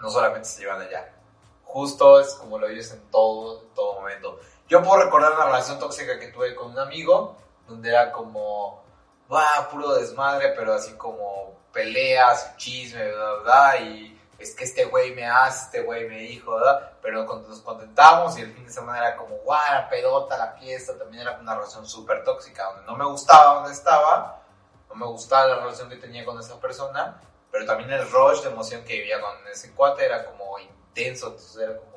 no 0.00 0.08
solamente 0.08 0.48
se 0.48 0.60
llevan 0.60 0.82
allá. 0.82 1.16
Justo 1.64 2.20
es 2.20 2.32
como 2.34 2.60
lo 2.60 2.68
vives 2.68 2.92
en 2.92 3.02
todo, 3.10 3.62
en 3.62 3.74
todo 3.74 3.94
momento. 3.94 4.38
Yo 4.68 4.84
puedo 4.84 5.02
recordar 5.02 5.32
una 5.32 5.46
relación 5.46 5.80
tóxica 5.80 6.16
que 6.16 6.28
tuve 6.28 6.54
con 6.54 6.70
un 6.70 6.78
amigo, 6.78 7.36
donde 7.66 7.88
era 7.88 8.12
como, 8.12 8.84
va, 9.28 9.68
puro 9.68 9.94
desmadre, 9.94 10.54
pero 10.56 10.74
así 10.74 10.92
como 10.92 11.58
peleas, 11.72 12.56
chisme, 12.56 13.10
bla, 13.10 13.32
bla, 13.32 13.42
bla, 13.42 13.80
y 13.80 14.11
es 14.42 14.54
que 14.54 14.64
este 14.64 14.84
güey 14.86 15.14
me 15.14 15.26
hace, 15.26 15.66
este 15.66 15.82
güey 15.82 16.08
me 16.08 16.18
dijo, 16.18 16.54
¿verdad? 16.56 16.92
Pero 17.00 17.26
cuando 17.26 17.48
nos 17.48 17.60
contentábamos 17.60 18.36
y 18.38 18.42
el 18.42 18.52
fin 18.52 18.66
de 18.66 18.72
semana 18.72 18.98
era 18.98 19.16
como, 19.16 19.36
guau, 19.36 19.60
la 19.72 19.88
pedota, 19.88 20.36
la 20.36 20.52
fiesta, 20.52 20.98
también 20.98 21.22
era 21.22 21.38
una 21.38 21.54
relación 21.54 21.86
súper 21.86 22.24
tóxica, 22.24 22.64
donde 22.64 22.82
no 22.84 22.96
me 22.96 23.04
gustaba 23.04 23.54
donde 23.54 23.72
estaba, 23.72 24.42
no 24.88 24.94
me 24.94 25.06
gustaba 25.06 25.46
la 25.46 25.56
relación 25.56 25.88
que 25.88 25.96
tenía 25.96 26.24
con 26.24 26.38
esa 26.38 26.60
persona, 26.60 27.20
pero 27.50 27.66
también 27.66 27.90
el 27.92 28.10
rush 28.10 28.42
de 28.42 28.50
emoción 28.50 28.84
que 28.84 28.94
vivía 28.94 29.20
con 29.20 29.46
ese 29.48 29.72
cuate 29.74 30.04
era 30.04 30.24
como 30.24 30.58
intenso, 30.58 31.28
entonces 31.28 31.56
era 31.56 31.76
como, 31.76 31.92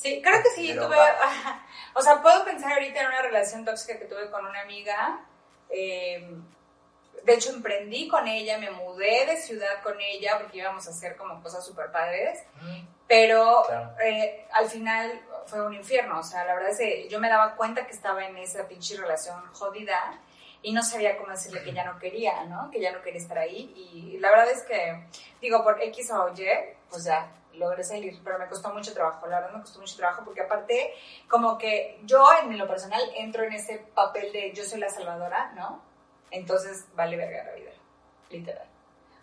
Sí, 0.00 0.22
creo 0.22 0.42
que 0.42 0.48
sí, 0.50 0.74
tuve, 0.74 0.96
o 1.94 2.00
sea, 2.00 2.22
puedo 2.22 2.42
pensar 2.42 2.72
ahorita 2.72 3.00
en 3.02 3.06
una 3.08 3.20
relación 3.20 3.66
tóxica 3.66 3.98
que 3.98 4.06
tuve 4.06 4.30
con 4.30 4.46
una 4.46 4.62
amiga, 4.62 5.26
eh, 5.68 6.26
de 7.24 7.34
hecho 7.34 7.50
emprendí 7.50 8.08
con 8.08 8.26
ella, 8.26 8.58
me 8.58 8.70
mudé 8.70 9.26
de 9.26 9.36
ciudad 9.36 9.82
con 9.82 10.00
ella 10.00 10.38
porque 10.40 10.58
íbamos 10.58 10.86
a 10.86 10.90
hacer 10.90 11.16
como 11.16 11.42
cosas 11.42 11.64
súper 11.64 11.90
padres, 11.92 12.42
mm, 12.62 12.80
pero 13.06 13.62
Claro. 13.66 13.94
eh, 14.02 14.46
al 14.52 14.68
final 14.68 15.20
fue 15.46 15.62
un 15.66 15.74
infierno, 15.74 16.20
o 16.20 16.22
sea, 16.22 16.44
la 16.44 16.54
verdad 16.54 16.70
es 16.70 16.78
que 16.78 17.08
yo 17.08 17.18
me 17.20 17.28
daba 17.28 17.56
cuenta 17.56 17.86
que 17.86 17.92
estaba 17.92 18.24
en 18.24 18.36
esa 18.38 18.66
pinche 18.68 18.96
relación 18.96 19.42
jodida 19.52 20.18
y 20.62 20.72
no 20.72 20.82
sabía 20.82 21.16
cómo 21.16 21.30
decirle 21.30 21.62
que 21.62 21.72
ya 21.72 21.84
no 21.84 21.98
quería, 21.98 22.44
¿no? 22.44 22.70
Que 22.70 22.80
ya 22.80 22.92
no 22.92 23.02
quería 23.02 23.20
estar 23.20 23.38
ahí 23.38 23.72
y 23.76 24.18
la 24.18 24.30
verdad 24.30 24.50
es 24.50 24.62
que, 24.64 25.06
digo, 25.40 25.62
por 25.64 25.82
X 25.82 26.10
o 26.12 26.28
Y, 26.36 26.46
pues 26.90 27.04
ya 27.04 27.30
logré 27.54 27.82
salir, 27.82 28.18
pero 28.22 28.38
me 28.38 28.46
costó 28.46 28.72
mucho 28.72 28.92
trabajo, 28.94 29.26
la 29.26 29.40
verdad 29.40 29.56
me 29.56 29.60
costó 29.62 29.80
mucho 29.80 29.96
trabajo 29.96 30.22
porque 30.24 30.42
aparte, 30.42 30.94
como 31.28 31.58
que 31.58 31.98
yo 32.04 32.24
en 32.42 32.56
lo 32.56 32.68
personal 32.68 33.02
entro 33.16 33.42
en 33.42 33.52
ese 33.54 33.78
papel 33.94 34.32
de 34.32 34.52
yo 34.52 34.64
soy 34.64 34.78
la 34.80 34.88
salvadora, 34.88 35.52
¿no? 35.54 35.82
Entonces 36.30 36.84
vale 36.94 37.16
verga 37.16 37.44
la 37.44 37.52
vida, 37.52 37.70
literal. 38.30 38.66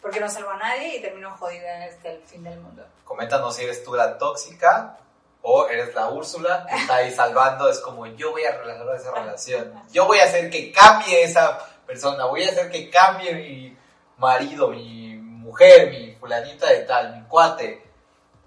Porque 0.02 0.20
no 0.20 0.30
salvo 0.30 0.52
a 0.52 0.58
nadie 0.58 0.98
y 0.98 1.02
termino 1.02 1.36
jodida 1.38 1.84
hasta 1.84 2.10
el 2.10 2.22
fin 2.24 2.44
del 2.44 2.60
mundo. 2.60 2.86
Coméntanos 3.04 3.56
si 3.56 3.64
eres 3.64 3.84
tú 3.84 3.96
la 3.96 4.18
tóxica 4.18 4.98
o 5.42 5.68
eres 5.68 5.94
la 5.96 6.10
Úrsula 6.10 6.66
que 6.70 6.76
está 6.76 6.96
ahí 6.98 7.12
salvando. 7.12 7.70
Es 7.70 7.80
como 7.80 8.06
yo 8.06 8.32
voy 8.32 8.44
a 8.46 8.52
resolver 8.58 8.96
esa 8.96 9.12
relación. 9.12 9.84
Yo 9.92 10.06
voy 10.06 10.20
a 10.20 10.26
hacer 10.26 10.50
que 10.50 10.72
cambie 10.72 11.24
esa 11.24 11.58
persona. 11.86 12.26
Voy 12.26 12.44
a 12.44 12.52
hacer 12.52 12.70
que 12.70 12.90
cambie 12.90 13.34
mi 13.34 13.78
marido, 14.18 14.70
mi 14.70 15.16
mujer, 15.16 15.90
mi 15.90 16.16
fulanita 16.16 16.68
de 16.68 16.82
tal, 16.82 17.16
mi 17.16 17.28
cuate. 17.28 17.84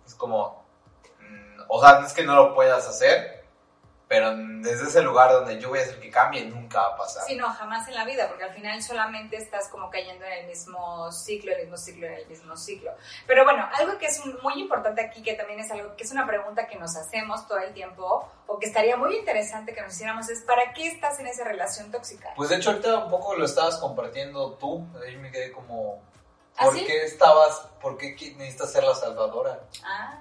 Es 0.06 0.14
como, 0.14 0.64
mm, 1.20 1.62
o 1.68 1.80
sea, 1.80 2.00
no 2.00 2.06
es 2.06 2.12
que 2.12 2.24
no 2.24 2.34
lo 2.34 2.54
puedas 2.54 2.86
hacer, 2.86 3.39
pero 4.10 4.34
desde 4.36 4.88
ese 4.88 5.02
lugar 5.02 5.30
donde 5.30 5.60
yo 5.60 5.68
voy 5.68 5.78
a 5.78 5.82
hacer 5.82 6.00
que 6.00 6.10
cambie, 6.10 6.44
nunca 6.44 6.80
va 6.80 6.94
a 6.94 6.96
pasar. 6.96 7.22
Sí, 7.28 7.36
no, 7.36 7.48
jamás 7.52 7.86
en 7.86 7.94
la 7.94 8.04
vida, 8.04 8.26
porque 8.26 8.42
al 8.42 8.52
final 8.52 8.82
solamente 8.82 9.36
estás 9.36 9.68
como 9.68 9.88
cayendo 9.88 10.24
en 10.24 10.32
el 10.32 10.46
mismo 10.48 11.12
ciclo, 11.12 11.52
el 11.52 11.60
mismo 11.60 11.76
ciclo, 11.76 12.08
en 12.08 12.14
el 12.14 12.26
mismo 12.26 12.56
ciclo. 12.56 12.90
Pero 13.28 13.44
bueno, 13.44 13.68
algo 13.72 13.98
que 13.98 14.06
es 14.06 14.20
muy 14.42 14.54
importante 14.54 15.00
aquí, 15.00 15.22
que 15.22 15.34
también 15.34 15.60
es 15.60 15.70
algo 15.70 15.94
que 15.94 16.02
es 16.02 16.10
una 16.10 16.26
pregunta 16.26 16.66
que 16.66 16.76
nos 16.76 16.96
hacemos 16.96 17.46
todo 17.46 17.58
el 17.58 17.72
tiempo, 17.72 18.28
o 18.48 18.58
que 18.58 18.66
estaría 18.66 18.96
muy 18.96 19.16
interesante 19.16 19.72
que 19.72 19.80
nos 19.80 19.94
hiciéramos, 19.94 20.28
es 20.28 20.42
¿para 20.42 20.72
qué 20.72 20.88
estás 20.88 21.20
en 21.20 21.28
esa 21.28 21.44
relación 21.44 21.92
tóxica? 21.92 22.32
Pues 22.34 22.48
de 22.48 22.56
hecho 22.56 22.70
ahorita 22.70 23.04
un 23.04 23.10
poco 23.10 23.36
lo 23.36 23.44
estabas 23.44 23.76
compartiendo 23.76 24.54
tú, 24.54 24.84
ahí 25.06 25.16
me 25.18 25.30
quedé 25.30 25.52
como... 25.52 26.02
¿Ah, 26.56 26.64
¿Por 26.64 26.74
sí? 26.74 26.84
qué 26.84 27.04
estabas, 27.04 27.68
por 27.80 27.96
qué 27.96 28.16
necesitas 28.36 28.72
ser 28.72 28.82
la 28.82 28.96
salvadora? 28.96 29.60
Ah, 29.84 30.20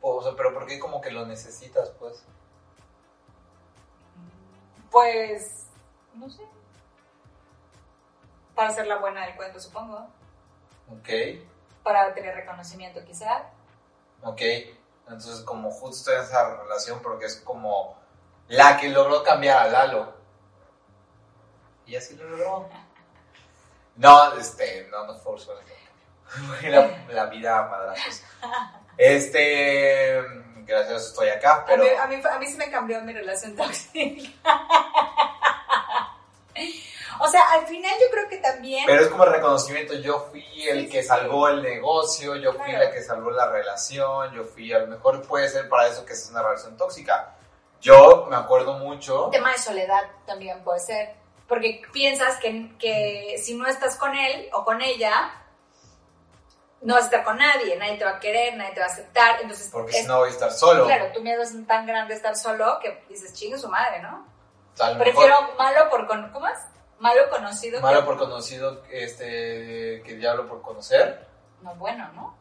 O 0.00 0.22
sea, 0.22 0.32
pero 0.34 0.54
¿por 0.54 0.64
qué 0.64 0.78
como 0.78 1.02
que 1.02 1.10
lo 1.10 1.26
necesitas, 1.26 1.90
pues? 1.98 2.24
Pues, 4.90 5.66
no 6.14 6.28
sé. 6.30 6.42
Para 8.54 8.70
ser 8.70 8.86
la 8.86 8.96
buena 8.98 9.24
del 9.26 9.36
cuento, 9.36 9.58
supongo. 9.60 10.08
Ok, 10.92 11.08
Para 11.82 12.12
tener 12.14 12.34
reconocimiento, 12.34 13.04
quizá. 13.04 13.44
ok. 14.22 14.42
Entonces 15.08 15.40
como 15.40 15.70
justo 15.72 16.12
esa 16.12 16.56
relación 16.56 17.00
porque 17.02 17.26
es 17.26 17.36
como 17.36 17.96
la 18.48 18.76
que 18.78 18.88
logró 18.90 19.22
cambiar 19.24 19.62
a 19.62 19.66
Lalo. 19.68 20.12
Y 21.86 21.96
así 21.96 22.16
lo 22.16 22.28
logró. 22.28 22.68
No, 23.96 24.32
este, 24.34 24.88
no, 24.90 25.06
no. 25.06 25.14
Fue 25.18 25.36
la, 26.70 27.04
la 27.08 27.26
vida 27.26 27.62
madrazos. 27.68 28.22
Este, 28.96 30.18
gracias 30.70 31.02
a 31.02 31.06
estoy 31.08 31.28
acá, 31.28 31.64
pero... 31.66 31.82
A, 31.82 31.86
mí, 31.86 32.16
a, 32.16 32.16
mí, 32.18 32.22
a 32.30 32.38
mí 32.38 32.46
sí 32.46 32.56
me 32.56 32.70
cambió 32.70 33.00
mi 33.02 33.12
relación 33.12 33.56
tóxica. 33.56 34.30
o 37.20 37.28
sea, 37.28 37.42
al 37.52 37.66
final 37.66 37.92
yo 38.00 38.06
creo 38.10 38.28
que 38.28 38.38
también... 38.38 38.84
Pero 38.86 39.02
es 39.02 39.08
como 39.08 39.24
reconocimiento, 39.24 39.94
yo 39.94 40.28
fui 40.30 40.44
el 40.68 40.84
Sí, 40.84 40.88
que 40.88 41.02
sí, 41.02 41.08
salvó 41.08 41.48
el 41.48 41.62
negocio, 41.62 42.36
yo 42.36 42.52
fui 42.54 42.72
la 42.72 42.90
que 42.90 43.02
salvó 43.02 43.30
la 43.30 43.50
relación, 43.50 44.32
yo 44.32 44.44
fui, 44.44 44.72
a 44.72 44.78
lo 44.78 44.86
mejor 44.86 45.26
puede 45.26 45.48
ser 45.48 45.68
para 45.68 45.88
eso 45.88 46.04
que 46.04 46.12
es 46.12 46.28
una 46.30 46.42
relación 46.42 46.76
tóxica. 46.76 47.34
Yo 47.80 48.26
me 48.30 48.36
acuerdo 48.36 48.74
mucho, 48.74 49.26
Un 49.26 49.30
tema 49.30 49.52
de 49.52 49.58
soledad 49.58 50.02
también 50.26 50.62
puede 50.62 50.80
ser. 50.80 51.14
Porque 51.48 51.82
piensas 51.92 52.38
que, 52.38 52.70
que 52.78 53.40
si 53.42 53.54
no 53.54 53.66
estás 53.66 53.96
con 53.96 54.14
él 54.14 54.48
o 54.52 54.64
con 54.64 54.80
ella, 54.80 55.32
no 56.82 56.94
vas 56.94 57.02
a 57.02 57.06
estar 57.06 57.24
con 57.24 57.36
nadie, 57.36 57.76
nadie 57.76 57.96
te 57.98 58.04
va 58.04 58.12
a 58.12 58.20
querer, 58.20 58.56
nadie 58.56 58.72
te 58.72 58.80
va 58.80 58.86
a 58.86 58.88
aceptar. 58.90 59.40
Entonces, 59.42 59.68
porque 59.72 59.92
es- 59.92 60.02
si 60.02 60.06
no 60.08 60.18
voy 60.18 60.28
a 60.28 60.32
estar 60.32 60.50
solo. 60.52 60.86
claro, 60.86 61.12
tu 61.12 61.20
miedo 61.20 61.42
es 61.42 61.54
tan 61.66 61.86
grande 61.86 62.14
estar 62.14 62.36
solo 62.36 62.78
que 62.80 63.04
dices, 63.08 63.32
chingue 63.34 63.58
su 63.58 63.68
madre, 63.68 64.00
¿no? 64.02 64.26
Lo 64.78 64.98
Prefiero 64.98 65.40
mejor 65.42 65.56
malo 65.58 65.90
por 65.90 66.06
con, 66.06 66.30
¿cómo 66.32 66.46
es? 66.48 66.58
Malo 67.00 67.28
conocido 67.30 67.80
malo 67.80 68.00
que 68.00 68.06
por 68.06 68.18
conocido 68.18 68.82
este, 68.90 70.02
que 70.04 70.14
diablo 70.16 70.46
por 70.46 70.62
conocer. 70.62 71.26
no 71.62 71.74
bueno, 71.74 72.08
¿no? 72.14 72.34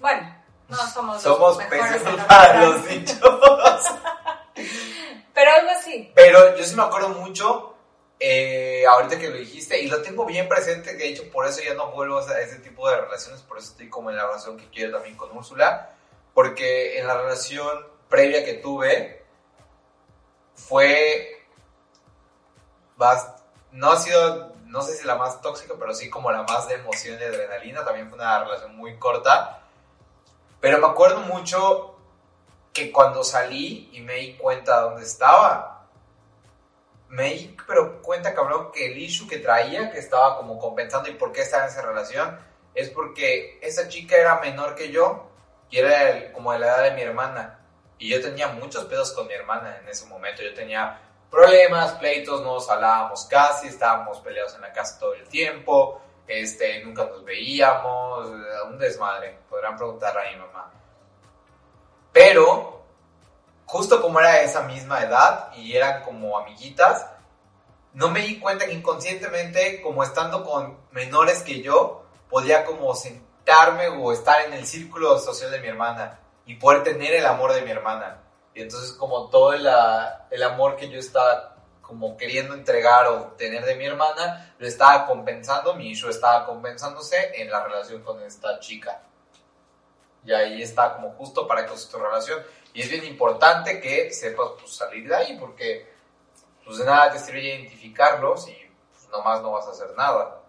Bueno, 0.00 0.34
no 0.68 0.76
somos, 0.76 1.20
Somos 1.22 1.58
pésimos 1.64 2.24
para 2.26 2.60
los 2.60 2.86
dichos. 2.88 3.18
Pero 5.34 5.50
algo 5.52 5.70
así. 5.70 6.10
Pero 6.14 6.56
yo 6.56 6.64
sí 6.64 6.74
me 6.74 6.82
acuerdo 6.82 7.10
mucho, 7.10 7.74
eh, 8.22 8.84
ahorita 8.86 9.18
que 9.18 9.30
lo 9.30 9.36
dijiste, 9.36 9.80
y 9.80 9.88
lo 9.88 10.02
tengo 10.02 10.26
bien 10.26 10.46
presente, 10.46 10.94
de 10.94 11.08
hecho 11.08 11.30
por 11.30 11.46
eso 11.46 11.62
ya 11.62 11.72
no 11.72 11.90
vuelvo 11.90 12.18
a 12.18 12.40
ese 12.40 12.58
tipo 12.58 12.86
de 12.88 13.00
relaciones, 13.00 13.40
por 13.40 13.56
eso 13.56 13.70
estoy 13.70 13.88
como 13.88 14.10
en 14.10 14.16
la 14.16 14.26
relación 14.26 14.58
que 14.58 14.68
quiero 14.68 14.92
también 14.92 15.16
con 15.16 15.34
Úrsula, 15.34 15.94
porque 16.34 16.98
en 16.98 17.06
la 17.06 17.16
relación 17.16 17.86
previa 18.10 18.44
que 18.44 18.54
tuve 18.54 19.24
fue, 20.54 21.46
no 23.72 23.90
ha 23.90 23.96
sido, 23.96 24.54
no 24.66 24.82
sé 24.82 24.96
si 24.96 25.06
la 25.06 25.14
más 25.14 25.40
tóxica, 25.40 25.74
pero 25.78 25.94
sí 25.94 26.10
como 26.10 26.30
la 26.30 26.42
más 26.42 26.68
de 26.68 26.74
emoción 26.74 27.18
y 27.18 27.24
adrenalina, 27.24 27.86
también 27.86 28.10
fue 28.10 28.18
una 28.18 28.44
relación 28.44 28.76
muy 28.76 28.98
corta, 28.98 29.62
pero 30.60 30.76
me 30.78 30.88
acuerdo 30.88 31.20
mucho 31.20 31.96
que 32.74 32.92
cuando 32.92 33.24
salí 33.24 33.88
y 33.94 34.00
me 34.02 34.16
di 34.16 34.36
cuenta 34.36 34.76
de 34.76 34.82
dónde 34.90 35.04
estaba, 35.04 35.79
di 37.10 37.56
pero 37.66 38.00
cuenta, 38.02 38.34
cabrón, 38.34 38.70
que 38.72 38.86
el 38.86 38.98
issue 38.98 39.28
que 39.28 39.38
traía, 39.38 39.90
que 39.90 39.98
estaba 39.98 40.36
como 40.36 40.58
compensando 40.58 41.08
y 41.10 41.14
por 41.14 41.32
qué 41.32 41.42
estaba 41.42 41.64
en 41.64 41.70
esa 41.70 41.82
relación, 41.82 42.38
es 42.74 42.88
porque 42.90 43.58
esa 43.62 43.88
chica 43.88 44.16
era 44.16 44.38
menor 44.40 44.74
que 44.76 44.90
yo 44.90 45.28
y 45.70 45.78
era 45.78 46.10
el- 46.10 46.32
como 46.32 46.52
de 46.52 46.60
la 46.60 46.66
edad 46.66 46.82
de 46.84 46.90
mi 46.92 47.02
hermana. 47.02 47.58
Y 47.98 48.08
yo 48.10 48.20
tenía 48.20 48.48
muchos 48.48 48.84
pedos 48.86 49.12
con 49.12 49.26
mi 49.26 49.34
hermana 49.34 49.78
en 49.82 49.88
ese 49.88 50.06
momento. 50.06 50.42
Yo 50.42 50.54
tenía 50.54 51.00
problemas, 51.30 51.92
pleitos, 51.94 52.40
no 52.42 52.54
nos 52.54 52.70
hablábamos 52.70 53.26
casi, 53.26 53.68
estábamos 53.68 54.20
peleados 54.20 54.54
en 54.54 54.62
la 54.62 54.72
casa 54.72 54.98
todo 54.98 55.14
el 55.14 55.28
tiempo, 55.28 56.00
este, 56.26 56.82
nunca 56.84 57.04
nos 57.04 57.24
veíamos, 57.24 58.26
un 58.68 58.78
desmadre. 58.78 59.36
Podrán 59.48 59.76
preguntarle 59.76 60.28
a 60.28 60.32
mi 60.32 60.38
mamá. 60.38 60.72
Pero, 62.12 62.79
justo 63.70 64.02
como 64.02 64.18
era 64.18 64.40
esa 64.40 64.62
misma 64.62 65.00
edad 65.00 65.52
y 65.54 65.76
eran 65.76 66.02
como 66.02 66.36
amiguitas, 66.36 67.06
no 67.92 68.08
me 68.10 68.20
di 68.20 68.40
cuenta 68.40 68.66
que 68.66 68.72
inconscientemente, 68.72 69.80
como 69.80 70.02
estando 70.02 70.44
con 70.44 70.76
menores 70.90 71.44
que 71.44 71.62
yo, 71.62 72.04
podía 72.28 72.64
como 72.64 72.96
sentarme 72.96 73.86
o 73.86 74.12
estar 74.12 74.40
en 74.42 74.54
el 74.54 74.66
círculo 74.66 75.20
social 75.20 75.52
de 75.52 75.60
mi 75.60 75.68
hermana 75.68 76.18
y 76.46 76.56
poder 76.56 76.82
tener 76.82 77.14
el 77.14 77.24
amor 77.24 77.52
de 77.52 77.62
mi 77.62 77.70
hermana. 77.70 78.20
Y 78.54 78.62
entonces 78.62 78.90
como 78.90 79.30
todo 79.30 79.52
el, 79.52 79.64
ah, 79.68 80.26
amor 80.44 80.74
que 80.74 80.88
yo 80.88 80.98
estaba 80.98 81.54
como 81.80 82.16
queriendo 82.16 82.54
entregar 82.54 83.06
o 83.06 83.34
tener 83.38 83.64
de 83.64 83.76
mi 83.76 83.84
hermana, 83.84 84.52
lo 84.58 84.66
estaba 84.66 85.06
compensando, 85.06 85.74
mi 85.74 85.90
issue 85.90 86.10
estaba 86.10 86.44
compensándose 86.44 87.40
en 87.40 87.48
la 87.48 87.62
relación 87.62 88.02
con 88.02 88.20
esta 88.22 88.58
chica. 88.58 89.00
Y 90.24 90.32
ahí 90.32 90.62
está 90.62 90.94
como 90.94 91.12
justo 91.12 91.46
para 91.46 91.64
que 91.64 91.72
tu 91.90 91.98
relación. 91.98 92.40
Y 92.72 92.82
es 92.82 92.90
bien 92.90 93.04
importante 93.04 93.80
que 93.80 94.12
sepas 94.12 94.50
pues, 94.58 94.76
salir 94.76 95.08
de 95.08 95.16
ahí 95.16 95.36
porque 95.38 95.90
pues 96.64 96.78
de 96.78 96.84
nada 96.84 97.10
te 97.10 97.18
sirve 97.18 97.42
identificarlos 97.42 98.48
y 98.48 98.56
pues, 98.92 99.08
nomás 99.08 99.42
no 99.42 99.52
vas 99.52 99.66
a 99.66 99.70
hacer 99.70 99.90
nada. 99.96 100.40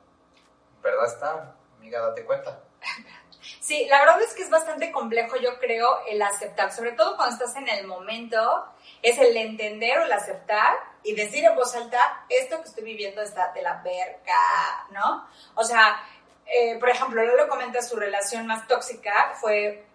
¿Verdad 0.81 1.05
está? 1.05 1.55
Amiga, 1.77 2.01
date 2.01 2.23
cuenta. 2.25 2.59
Sí, 3.59 3.87
la 3.89 3.99
verdad 3.99 4.21
es 4.21 4.33
que 4.33 4.43
es 4.43 4.49
bastante 4.49 4.91
complejo, 4.91 5.35
yo 5.37 5.57
creo, 5.59 6.05
el 6.07 6.21
aceptar, 6.21 6.71
sobre 6.71 6.91
todo 6.91 7.15
cuando 7.15 7.35
estás 7.35 7.55
en 7.55 7.69
el 7.69 7.87
momento, 7.87 8.65
es 9.01 9.17
el 9.17 9.35
entender 9.35 9.97
o 9.97 10.03
el 10.03 10.11
aceptar 10.11 10.77
y 11.03 11.15
decir 11.15 11.45
en 11.45 11.55
voz 11.55 11.73
alta, 11.75 12.25
esto 12.29 12.61
que 12.61 12.69
estoy 12.69 12.83
viviendo 12.83 13.21
está 13.21 13.51
de 13.51 13.61
la 13.61 13.81
verga, 13.81 14.87
¿no? 14.91 15.27
O 15.55 15.63
sea, 15.63 16.03
eh, 16.45 16.77
por 16.79 16.89
ejemplo, 16.89 17.23
Lolo 17.23 17.47
comenta 17.47 17.81
su 17.81 17.95
relación 17.95 18.45
más 18.45 18.67
tóxica, 18.67 19.33
fue 19.39 19.85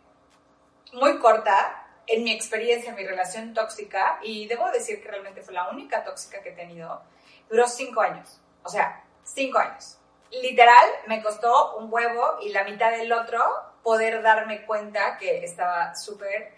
muy 0.93 1.19
corta, 1.19 1.86
en 2.07 2.25
mi 2.25 2.33
experiencia, 2.33 2.93
mi 2.93 3.05
relación 3.05 3.55
tóxica, 3.55 4.19
y 4.23 4.47
debo 4.47 4.71
decir 4.71 5.03
que 5.03 5.09
realmente 5.09 5.43
fue 5.43 5.55
la 5.55 5.69
única 5.71 6.05
tóxica 6.05 6.43
que 6.43 6.51
he 6.51 6.53
tenido, 6.53 7.03
duró 7.49 7.67
cinco 7.69 8.01
años, 8.01 8.41
o 8.63 8.69
sea, 8.69 9.05
cinco 9.25 9.59
años 9.59 9.99
literal 10.31 10.85
me 11.07 11.23
costó 11.23 11.77
un 11.77 11.93
huevo 11.93 12.39
y 12.43 12.51
la 12.51 12.65
mitad 12.65 12.91
del 12.91 13.13
otro 13.13 13.43
poder 13.83 14.23
darme 14.23 14.65
cuenta 14.67 15.17
que 15.19 15.45
estaba 15.45 15.95
súper 15.95 16.55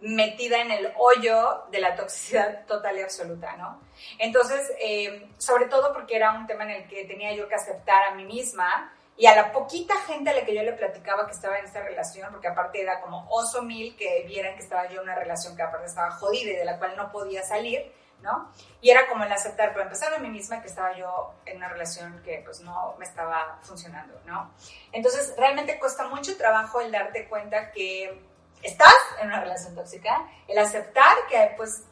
metida 0.00 0.60
en 0.60 0.70
el 0.70 0.92
hoyo 0.98 1.64
de 1.70 1.80
la 1.80 1.96
toxicidad 1.96 2.66
total 2.66 2.98
y 2.98 3.02
absoluta, 3.02 3.56
¿no? 3.56 3.80
Entonces, 4.18 4.70
eh, 4.80 5.28
sobre 5.38 5.66
todo 5.66 5.92
porque 5.92 6.16
era 6.16 6.32
un 6.32 6.46
tema 6.46 6.64
en 6.64 6.82
el 6.82 6.88
que 6.88 7.04
tenía 7.04 7.32
yo 7.32 7.48
que 7.48 7.54
aceptar 7.54 8.04
a 8.04 8.14
mí 8.14 8.24
misma 8.24 8.92
y 9.16 9.26
a 9.26 9.36
la 9.36 9.52
poquita 9.52 9.94
gente 10.06 10.30
a 10.30 10.34
la 10.34 10.44
que 10.44 10.54
yo 10.54 10.62
le 10.62 10.72
platicaba 10.72 11.26
que 11.26 11.32
estaba 11.32 11.58
en 11.58 11.66
esta 11.66 11.82
relación, 11.82 12.30
porque 12.32 12.48
aparte 12.48 12.80
era 12.80 13.00
como 13.00 13.28
oso 13.30 13.62
mil 13.62 13.96
que 13.96 14.24
vieran 14.26 14.56
que 14.56 14.62
estaba 14.62 14.88
yo 14.88 14.96
en 14.96 15.04
una 15.04 15.14
relación 15.14 15.54
que 15.54 15.62
aparte 15.62 15.86
estaba 15.86 16.10
jodida 16.10 16.50
y 16.50 16.56
de 16.56 16.64
la 16.64 16.78
cual 16.78 16.96
no 16.96 17.12
podía 17.12 17.42
salir, 17.44 17.92
¿no? 18.22 18.50
Y 18.80 18.90
era 18.90 19.06
como 19.08 19.24
el 19.24 19.32
aceptar, 19.32 19.70
pero 19.72 19.84
empezar 19.84 20.12
a 20.14 20.18
mí 20.18 20.28
misma 20.28 20.60
que 20.60 20.68
estaba 20.68 20.96
yo 20.96 21.34
en 21.46 21.58
una 21.58 21.68
relación 21.68 22.22
que 22.24 22.42
pues 22.44 22.60
no 22.60 22.96
me 22.98 23.04
estaba 23.04 23.60
funcionando, 23.62 24.20
¿no? 24.24 24.52
Entonces 24.90 25.34
realmente 25.36 25.78
cuesta 25.78 26.08
mucho 26.08 26.36
trabajo 26.36 26.80
el 26.80 26.90
darte 26.90 27.28
cuenta 27.28 27.70
que 27.70 28.20
estás 28.62 28.94
en 29.20 29.28
una 29.28 29.40
relación 29.40 29.74
tóxica, 29.74 30.28
el 30.48 30.58
aceptar 30.58 31.14
que 31.28 31.52
pues 31.56 31.84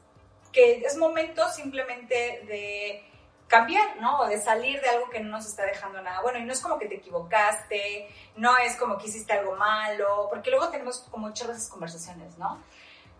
que 0.52 0.80
es 0.84 0.96
momento 0.96 1.48
simplemente 1.48 2.14
de 2.46 3.11
cambiar, 3.52 4.00
¿no? 4.00 4.20
O 4.20 4.26
de 4.26 4.40
salir 4.40 4.80
de 4.80 4.88
algo 4.88 5.10
que 5.10 5.20
no 5.20 5.28
nos 5.28 5.46
está 5.46 5.64
dejando 5.66 6.00
nada 6.00 6.22
bueno. 6.22 6.38
Y 6.38 6.44
no 6.44 6.54
es 6.54 6.60
como 6.60 6.78
que 6.78 6.86
te 6.86 6.94
equivocaste, 6.94 8.08
no 8.36 8.56
es 8.56 8.76
como 8.76 8.96
que 8.96 9.08
hiciste 9.08 9.34
algo 9.34 9.54
malo, 9.56 10.26
porque 10.30 10.50
luego 10.50 10.70
tenemos 10.70 11.00
como 11.10 11.28
muchas 11.28 11.50
esas 11.50 11.68
conversaciones, 11.68 12.38
¿no? 12.38 12.62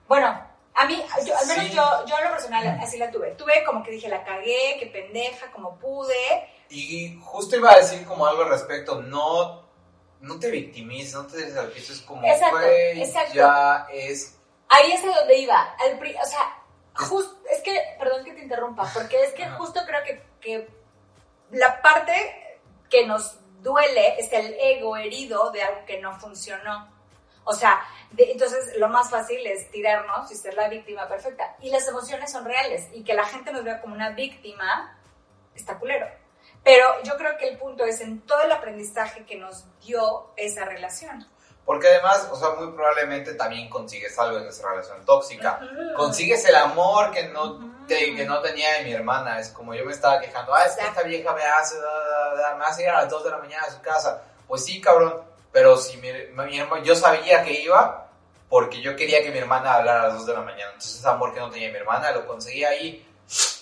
Bueno, 0.09 0.29
a 0.75 0.87
mí, 0.87 1.05
yo, 1.27 1.37
al 1.37 1.47
menos 1.47 1.71
yo, 1.71 2.07
yo 2.07 2.17
en 2.17 2.25
lo 2.25 2.31
personal 2.31 2.81
así 2.83 2.97
la 2.97 3.11
tuve. 3.11 3.33
Tuve 3.33 3.63
como 3.65 3.83
que 3.83 3.91
dije, 3.91 4.09
la 4.09 4.25
cagué, 4.25 4.79
que 4.81 4.87
pendeja, 4.87 5.53
como 5.53 5.79
pude. 5.79 6.49
Y 6.71 7.21
justo 7.23 7.57
iba 7.57 7.73
a 7.73 7.77
decir 7.77 8.07
como 8.07 8.25
algo 8.25 8.43
al 8.45 8.49
respecto, 8.49 9.03
no, 9.03 9.69
no 10.23 10.39
te 10.39 10.51
victimices, 10.51 11.13
no 11.13 11.27
te 11.27 11.37
des 11.37 11.57
al 11.59 11.69
piso, 11.69 11.93
es 11.93 12.01
como, 12.01 12.27
Exacto, 12.27 12.59
exacto. 12.63 13.35
ya 13.35 13.87
es... 13.93 14.39
Ahí 14.71 14.93
es 14.93 15.05
a 15.05 15.09
donde 15.09 15.39
iba. 15.39 15.77
Al 15.79 16.01
o 16.01 16.27
sea, 16.27 16.62
justo, 16.95 17.39
es 17.51 17.61
que, 17.63 17.81
perdón 17.99 18.25
que 18.25 18.33
te 18.33 18.41
interrumpa, 18.43 18.91
porque 18.93 19.23
es 19.25 19.33
que 19.33 19.49
justo 19.51 19.81
creo 19.87 20.03
que, 20.05 20.23
que 20.41 20.69
la 21.51 21.81
parte 21.83 22.61
que 22.91 23.07
nos 23.07 23.39
duele 23.63 24.19
es 24.19 24.33
el 24.33 24.55
ego 24.59 24.97
herido 24.97 25.51
de 25.51 25.63
algo 25.63 25.85
que 25.87 26.01
no 26.01 26.19
funcionó. 26.19 26.91
O 27.45 27.53
sea, 27.55 27.81
de- 28.13 28.31
entonces 28.33 28.77
lo 28.77 28.89
más 28.89 29.11
fácil 29.11 29.45
es 29.47 29.71
tirarnos 29.71 30.31
y 30.31 30.35
ser 30.37 30.55
la 30.55 30.69
víctima 30.69 31.09
perfecta. 31.09 31.57
Y 31.61 31.71
las 31.71 31.87
emociones 31.89 32.31
son 32.31 32.45
reales 32.45 32.89
y 32.93 33.03
que 33.05 33.15
la 33.15 33.25
gente 33.25 33.53
nos 33.53 33.65
vea 33.65 33.81
como 33.81 33.95
una 33.95 34.11
víctima 34.11 34.99
está 35.55 35.79
culero. 35.79 36.07
Pero 36.65 37.03
yo 37.03 37.17
creo 37.17 37.37
que 37.39 37.49
el 37.49 37.59
punto 37.59 37.85
es 37.85 38.01
en 38.01 38.21
todo 38.21 38.43
el 38.43 38.53
aprendizaje 38.53 39.25
que 39.25 39.37
nos 39.37 39.65
dio 39.81 40.33
esa 40.37 40.65
relación. 40.65 41.27
Porque 41.65 41.89
además, 41.89 42.29
o 42.33 42.37
sea, 42.37 42.51
muy 42.51 42.73
probablemente 42.73 43.35
también 43.35 43.69
consigues 43.71 44.19
algo 44.19 44.39
en 44.39 44.47
esa 44.49 44.69
relación 44.69 45.05
tóxica. 45.05 45.61
Consigues 45.97 46.45
el 46.47 46.57
amor 46.57 47.11
que 47.13 47.29
no, 47.29 47.85
te- 47.87 48.15
que 48.17 48.25
no 48.25 48.41
tenía 48.41 48.75
de 48.79 48.85
mi 48.85 48.93
hermana. 48.93 49.39
Es 49.39 49.51
como 49.51 49.73
yo 49.75 49.85
me 49.85 49.93
estaba 49.93 50.21
quejando, 50.21 50.53
ah, 50.55 50.65
es 50.67 50.75
que 50.75 50.85
esta 50.85 51.03
vieja 51.03 51.33
me 51.35 51.43
hace, 51.45 51.77
me 52.59 52.65
hace 52.65 52.83
ir 52.83 52.89
a 52.89 53.03
las 53.03 53.11
2 53.11 53.25
de 53.25 53.31
la 53.31 53.39
mañana 53.39 53.65
a 53.67 53.71
su 53.71 53.81
casa. 53.81 54.23
Pues 54.49 54.65
sí, 54.65 54.81
cabrón, 54.81 55.23
pero 55.53 55.77
si 55.77 55.97
mi, 55.99 56.11
mi 56.13 56.83
yo 56.85 56.95
sabía 56.97 57.45
que 57.45 57.61
iba 57.61 58.09
porque 58.49 58.81
yo 58.83 58.97
quería 58.97 59.23
que 59.23 59.31
mi 59.31 59.39
hermana 59.39 59.75
hablara 59.75 60.03
a 60.03 60.07
las 60.09 60.19
2 60.19 60.27
de 60.27 60.33
la 60.35 60.41
mañana. 60.41 60.73
Entonces 60.73 60.97
ese 60.99 61.09
amor 61.09 61.33
que 61.33 61.41
no 61.41 61.49
tenía 61.51 61.71
mi 61.71 61.77
hermana 61.77 62.11
lo 62.11 62.27
conseguí 62.27 62.65
ahí 62.65 63.07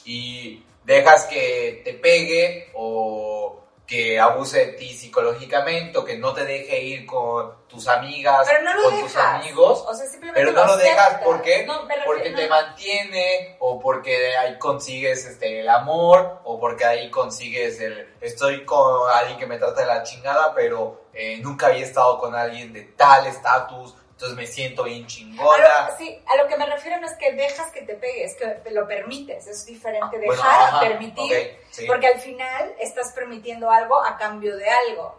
y 0.05 0.65
dejas 0.85 1.25
que 1.27 1.83
te 1.85 1.93
pegue 1.95 2.71
o 2.75 3.60
que 3.91 4.21
abuse 4.21 4.59
de 4.67 4.67
ti 4.75 4.95
psicológicamente 4.95 5.99
o 5.99 6.05
que 6.05 6.17
no 6.17 6.33
te 6.33 6.45
deje 6.45 6.81
ir 6.81 7.05
con 7.07 7.53
tus 7.67 7.89
amigas, 7.89 8.47
Pero 8.49 8.63
no 8.63 8.75
lo 8.75 8.83
con 8.85 8.95
dejas. 8.95 9.13
tus 9.13 9.17
amigos. 9.21 9.85
O 9.89 9.95
sea, 9.97 10.07
simplemente 10.07 10.41
Pero 10.41 10.53
no 10.53 10.65
lo 10.65 10.77
dejas, 10.77 10.99
aceptas. 11.09 11.25
¿por 11.25 11.43
qué? 11.43 11.67
No, 11.67 11.89
porque 12.07 12.31
te 12.31 12.49
mantiene, 12.49 13.57
o 13.59 13.81
porque 13.81 14.37
ahí 14.37 14.57
consigues 14.61 15.25
este, 15.25 15.59
el 15.61 15.69
amor, 15.69 16.41
o 16.45 16.61
porque 16.61 16.85
ahí 16.85 17.11
consigues 17.11 17.81
el... 17.81 18.15
Estoy 18.21 18.65
con 18.65 19.11
alguien 19.11 19.37
que 19.39 19.47
me 19.47 19.59
trata 19.59 19.81
de 19.81 19.89
la 19.89 20.05
chingada, 20.05 20.55
pero 20.55 21.07
eh, 21.13 21.39
nunca 21.43 21.67
había 21.67 21.85
estado 21.85 22.17
con 22.21 22.33
alguien 22.37 22.73
de 22.73 22.83
tal 22.83 23.27
estatus, 23.27 23.97
entonces 24.21 24.37
me 24.37 24.47
siento 24.47 24.85
bien 24.85 25.05
A 25.05 25.07
chingona. 25.07 25.89
lo, 25.91 25.97
sí, 25.97 26.23
a 26.27 26.37
lo 26.37 26.47
que 26.47 26.59
me 26.59 26.67
refiero 26.67 27.01
no 27.01 27.07
es 27.07 27.15
que 27.17 27.33
dejas 27.33 27.73
que 27.73 27.81
te 27.83 27.95
pegues, 27.95 28.37
que 28.37 28.47
te 28.49 28.71
lo 28.71 28.87
permites. 28.87 29.47
Es 29.47 29.65
diferente 29.65 30.17
Ah, 30.17 30.21
dejar 30.21 30.61
a 30.61 30.67
ajá, 30.69 30.81
permitir, 30.81 31.57
sí. 31.71 31.87
porque 31.87 32.07
al 32.09 32.21
final 32.21 32.75
estás 32.79 33.13
permitiendo 33.15 33.71
algo 33.71 34.05
a 34.05 34.19
cambio 34.19 34.59
de 34.59 34.69
algo. 34.69 35.19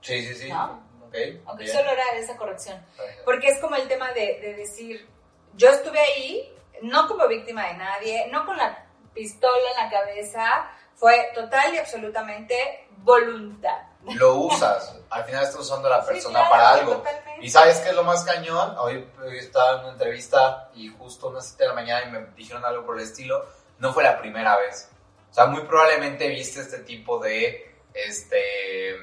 Sí, 0.00 0.24
sí, 0.26 0.34
sí. 0.34 0.48
¿No? 0.48 0.82
Ok, 1.06 1.14
Ok, 1.44 1.58
bien. 1.58 1.72
solo 1.76 1.90
era 1.90 2.04
esa 2.14 2.34
corrección. 2.38 2.82
Porque 3.26 3.48
es 3.48 3.60
como 3.60 3.76
el 3.76 3.86
tema 3.86 4.12
de, 4.12 4.40
de 4.40 4.54
decir, 4.54 5.06
yo 5.54 5.68
estuve 5.68 6.00
ahí, 6.00 6.56
no 6.80 7.06
como 7.08 7.28
víctima 7.28 7.66
de 7.68 7.74
nadie, 7.74 8.28
no 8.30 8.46
con 8.46 8.56
la 8.56 8.86
pistola 9.12 9.68
en 9.76 9.84
la 9.84 9.90
cabeza, 9.90 10.70
fue 10.94 11.28
total 11.34 11.74
y 11.74 11.78
absolutamente 11.78 12.86
voluntad. 12.96 13.82
Lo 14.14 14.34
usas, 14.36 14.96
al 15.10 15.24
final 15.24 15.44
estás 15.44 15.60
usando 15.60 15.86
a 15.88 15.98
la 15.98 16.02
Sí, 16.02 16.08
persona 16.08 16.40
claro, 16.40 16.50
para 16.50 16.70
algo. 16.70 16.92
totalmente. 16.96 17.46
Y 17.46 17.50
sabes 17.50 17.78
qué 17.78 17.90
es 17.90 17.94
lo 17.94 18.02
más 18.04 18.24
cañón? 18.24 18.76
Hoy 18.78 19.06
estaba 19.38 19.74
en 19.74 19.80
una 19.80 19.92
entrevista 19.92 20.70
y 20.74 20.88
justo 20.88 21.28
unas 21.28 21.46
7 21.46 21.62
de 21.64 21.68
la 21.68 21.74
mañana 21.74 22.06
y 22.08 22.10
me 22.10 22.26
dijeron 22.36 22.64
algo 22.64 22.84
por 22.84 22.96
el 22.98 23.04
estilo. 23.04 23.46
No 23.78 23.92
fue 23.92 24.02
la 24.02 24.18
primera 24.18 24.56
vez. 24.56 24.88
O 25.30 25.34
sea, 25.34 25.46
muy 25.46 25.62
probablemente 25.62 26.28
viste 26.28 26.60
este 26.60 26.78
tipo 26.78 27.18
de, 27.18 27.76
este, 27.94 28.96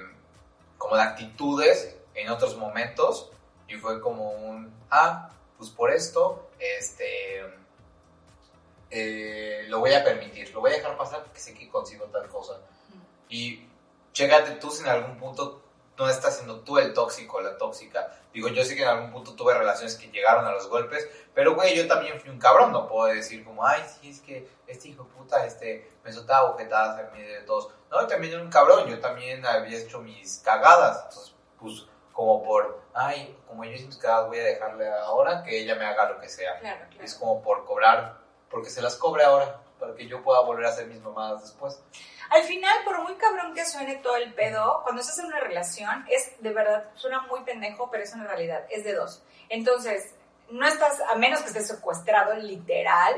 como 0.77 0.95
de 0.95 1.01
actitudes 1.03 1.95
en 2.13 2.29
otros 2.29 2.57
momentos 2.57 3.29
y 3.67 3.75
fue 3.75 4.01
como 4.01 4.31
un, 4.31 4.73
ah, 4.91 5.29
pues 5.57 5.69
por 5.69 5.91
esto, 5.91 6.49
este, 6.59 7.41
eh, 8.91 9.65
lo 9.67 9.79
voy 9.79 9.93
a 9.93 10.03
permitir, 10.03 10.51
lo 10.53 10.61
voy 10.61 10.71
a 10.71 10.75
dejar 10.75 10.97
pasar 10.97 11.23
porque 11.23 11.39
sé 11.39 11.53
que 11.53 11.69
consigo 11.69 12.05
tal 12.05 12.27
cosa. 12.27 12.57
Y 13.29 13.67
chécate 14.19 14.51
tú 14.55 14.69
si 14.69 14.83
en 14.83 14.89
algún 14.89 15.17
punto 15.17 15.61
no 15.97 16.09
estás 16.09 16.35
siendo 16.35 16.59
tú 16.59 16.77
el 16.77 16.93
tóxico 16.93 17.37
o 17.37 17.41
la 17.41 17.57
tóxica. 17.57 18.11
Digo, 18.33 18.49
yo 18.49 18.65
sé 18.65 18.75
que 18.75 18.83
en 18.83 18.89
algún 18.89 19.11
punto 19.11 19.33
tuve 19.33 19.53
relaciones 19.53 19.95
que 19.95 20.11
llegaron 20.11 20.45
a 20.45 20.51
los 20.51 20.67
golpes, 20.67 21.09
pero 21.33 21.55
güey, 21.55 21.75
yo 21.75 21.87
también 21.87 22.19
fui 22.19 22.29
un 22.29 22.37
cabrón, 22.37 22.73
no 22.73 22.87
puedo 22.87 23.13
decir 23.13 23.45
como, 23.45 23.65
ay, 23.65 23.81
sí, 23.87 24.09
es 24.09 24.19
que 24.19 24.45
este 24.67 24.89
hijo 24.89 25.05
de 25.05 25.09
puta, 25.11 25.45
este, 25.45 25.89
me 26.03 26.11
soltaba 26.11 26.51
bofetadas 26.51 26.99
en 26.99 27.11
medio 27.13 27.33
de 27.33 27.45
todos. 27.45 27.69
No, 27.89 28.01
yo 28.01 28.07
también 28.07 28.33
era 28.33 28.41
un 28.41 28.49
cabrón, 28.49 28.89
yo 28.89 28.99
también 28.99 29.45
había 29.45 29.77
hecho 29.77 29.99
mis 29.99 30.39
cagadas, 30.39 31.05
entonces, 31.05 31.33
pues, 31.57 31.85
como 32.11 32.43
por, 32.43 32.81
ay, 32.93 33.37
como 33.47 33.63
yo 33.63 33.71
hice 33.71 33.85
mis 33.85 33.97
cagadas, 33.97 34.27
voy 34.27 34.39
a 34.39 34.43
dejarle 34.43 34.89
ahora 34.89 35.43
que 35.43 35.61
ella 35.61 35.75
me 35.75 35.85
haga 35.85 36.09
lo 36.09 36.19
que 36.19 36.27
sea. 36.27 36.59
Claro, 36.59 36.85
claro. 36.89 37.05
Es 37.05 37.15
como 37.15 37.41
por 37.41 37.65
cobrar, 37.65 38.17
porque 38.49 38.69
se 38.69 38.81
las 38.81 38.95
cobre 38.95 39.23
ahora, 39.23 39.61
para 39.79 39.95
que 39.95 40.07
yo 40.07 40.21
pueda 40.21 40.41
volver 40.41 40.65
a 40.65 40.69
hacer 40.69 40.87
mis 40.87 41.01
mamadas 41.01 41.41
después. 41.41 41.81
Al 42.29 42.43
final, 42.43 42.83
por 42.83 43.01
muy 43.01 43.15
cabrón 43.15 43.53
que 43.55 43.65
suene 43.65 43.95
todo 43.97 44.15
el 44.17 44.33
pedo, 44.33 44.81
cuando 44.83 45.01
estás 45.01 45.19
en 45.19 45.25
una 45.25 45.39
relación, 45.39 46.05
es 46.09 46.41
de 46.41 46.53
verdad, 46.53 46.89
suena 46.95 47.21
muy 47.21 47.41
pendejo, 47.41 47.89
pero 47.89 48.03
es 48.03 48.13
una 48.13 48.27
realidad, 48.27 48.65
es 48.69 48.83
de 48.83 48.93
dos. 48.93 49.23
Entonces, 49.49 50.13
no 50.49 50.67
estás, 50.67 51.01
a 51.01 51.15
menos 51.15 51.41
que 51.41 51.47
estés 51.47 51.67
secuestrado 51.67 52.35
literal, 52.35 53.15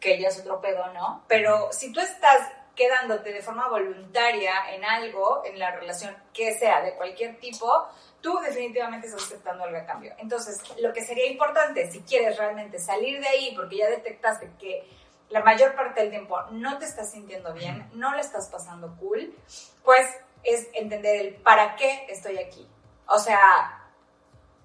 que 0.00 0.20
ya 0.20 0.28
es 0.28 0.40
otro 0.40 0.60
pedo, 0.60 0.92
¿no? 0.92 1.24
Pero 1.28 1.70
si 1.72 1.92
tú 1.92 2.00
estás 2.00 2.48
quedándote 2.74 3.32
de 3.32 3.42
forma 3.42 3.68
voluntaria 3.68 4.52
en 4.74 4.84
algo, 4.84 5.42
en 5.44 5.58
la 5.58 5.70
relación 5.72 6.16
que 6.32 6.54
sea 6.54 6.80
de 6.80 6.94
cualquier 6.94 7.38
tipo, 7.38 7.86
tú 8.20 8.38
definitivamente 8.40 9.06
estás 9.06 9.24
aceptando 9.24 9.64
algo 9.64 9.76
a 9.76 9.84
cambio. 9.84 10.14
Entonces, 10.18 10.60
lo 10.80 10.92
que 10.92 11.04
sería 11.04 11.26
importante, 11.26 11.90
si 11.90 12.00
quieres 12.02 12.38
realmente 12.38 12.78
salir 12.78 13.20
de 13.20 13.28
ahí, 13.28 13.54
porque 13.54 13.76
ya 13.76 13.88
detectaste 13.88 14.50
que 14.58 14.88
la 15.32 15.40
mayor 15.42 15.74
parte 15.74 16.00
del 16.00 16.10
tiempo 16.10 16.40
no 16.50 16.78
te 16.78 16.84
estás 16.84 17.10
sintiendo 17.10 17.52
bien, 17.54 17.90
no 17.94 18.14
le 18.14 18.20
estás 18.20 18.48
pasando 18.48 18.94
cool, 19.00 19.34
pues 19.82 20.06
es 20.44 20.68
entender 20.74 21.16
el 21.26 21.34
para 21.36 21.74
qué 21.76 22.06
estoy 22.08 22.38
aquí. 22.38 22.68
O 23.06 23.18
sea, 23.18 23.90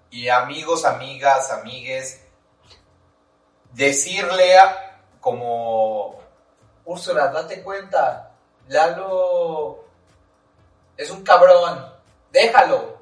y 0.09 0.27
amigos, 0.29 0.85
amigas, 0.85 1.51
amigues, 1.51 2.21
decirle 3.73 4.57
a- 4.57 5.01
como, 5.19 6.19
Úrsula, 6.85 7.27
date 7.27 7.63
cuenta, 7.63 8.31
Lalo 8.67 9.83
es 10.95 11.09
un 11.09 11.23
cabrón, 11.23 11.93
déjalo. 12.31 12.97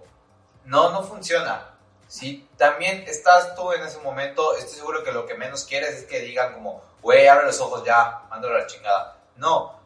No, 0.65 0.89
no 0.89 1.03
funciona. 1.03 1.71
Si 2.07 2.47
también 2.57 3.03
estás 3.07 3.55
tú 3.55 3.71
en 3.73 3.83
ese 3.83 3.99
momento, 3.99 4.55
estoy 4.57 4.75
seguro 4.77 5.03
que 5.03 5.11
lo 5.11 5.25
que 5.27 5.35
menos 5.35 5.63
quieres 5.65 5.91
es 5.91 6.05
que 6.05 6.19
digan 6.21 6.53
como, 6.53 6.81
güey, 7.05 7.27
abre 7.27 7.45
los 7.45 7.61
ojos 7.61 7.83
ya, 7.85 8.23
mándalo 8.31 8.55
a 8.55 8.59
la 8.61 8.65
chingada. 8.65 9.17
No, 9.35 9.79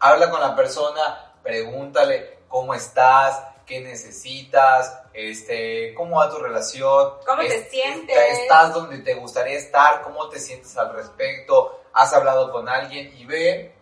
habla 0.00 0.28
con 0.30 0.38
la 0.40 0.54
persona, 0.54 1.32
pregúntale 1.42 2.40
cómo 2.46 2.74
estás, 2.74 3.42
qué 3.64 3.80
necesitas, 3.80 5.00
este, 5.14 5.94
cómo 5.94 6.16
va 6.18 6.28
tu 6.30 6.36
relación, 6.38 7.14
¿Cómo 7.26 7.40
te 7.40 7.56
Es- 7.56 7.70
sientes? 7.70 8.16
estás 8.40 8.74
donde 8.74 8.98
te 8.98 9.14
gustaría 9.14 9.56
estar, 9.58 10.02
cómo 10.02 10.28
te 10.28 10.38
sientes 10.38 10.76
al 10.76 10.92
respecto, 10.92 11.80
has 11.94 12.12
hablado 12.12 12.52
con 12.52 12.68
alguien 12.68 13.16
y 13.16 13.24
ve, 13.24 13.74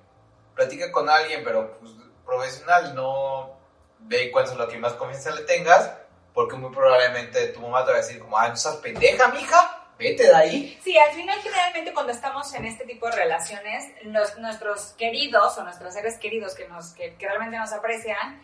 platica 0.55 0.93
con 0.93 1.11
alguien, 1.11 1.43
pero 1.43 1.79
pues, 1.81 1.93
profesional, 2.25 2.95
no 2.95 3.51
ve 3.99 4.31
cuál 4.31 4.45
es 4.45 4.55
lo 4.55 4.69
que 4.69 4.79
más 4.79 4.93
confianza 4.93 5.33
le 5.33 5.43
tengas, 5.43 5.91
porque 6.33 6.55
muy 6.55 6.73
probablemente 6.73 7.49
tu 7.49 7.61
mamá 7.61 7.85
te 7.85 7.91
va 7.91 7.99
a 7.99 8.01
decir 8.01 8.21
como, 8.21 8.39
ay, 8.39 8.51
no 8.51 8.57
seas 8.57 8.77
pendeja, 8.77 9.27
mija, 9.29 9.76
vete 9.99 10.25
de 10.25 10.35
ahí. 10.35 10.79
Sí, 10.83 10.97
al 10.99 11.13
final 11.13 11.39
generalmente 11.41 11.93
cuando 11.93 12.13
estamos 12.13 12.53
en 12.55 12.65
este 12.67 12.85
tipo 12.85 13.07
de 13.07 13.17
relaciones, 13.17 13.85
los- 14.03 14.39
nuestros 14.39 14.95
queridos 14.99 15.57
o 15.59 15.63
nuestros 15.65 15.95
seres 15.95 16.19
queridos 16.19 16.55
que, 16.55 16.69
nos, 16.69 16.93
que, 16.93 17.15
que 17.17 17.27
realmente 17.27 17.57
nos 17.59 17.73
aprecian, 17.73 18.41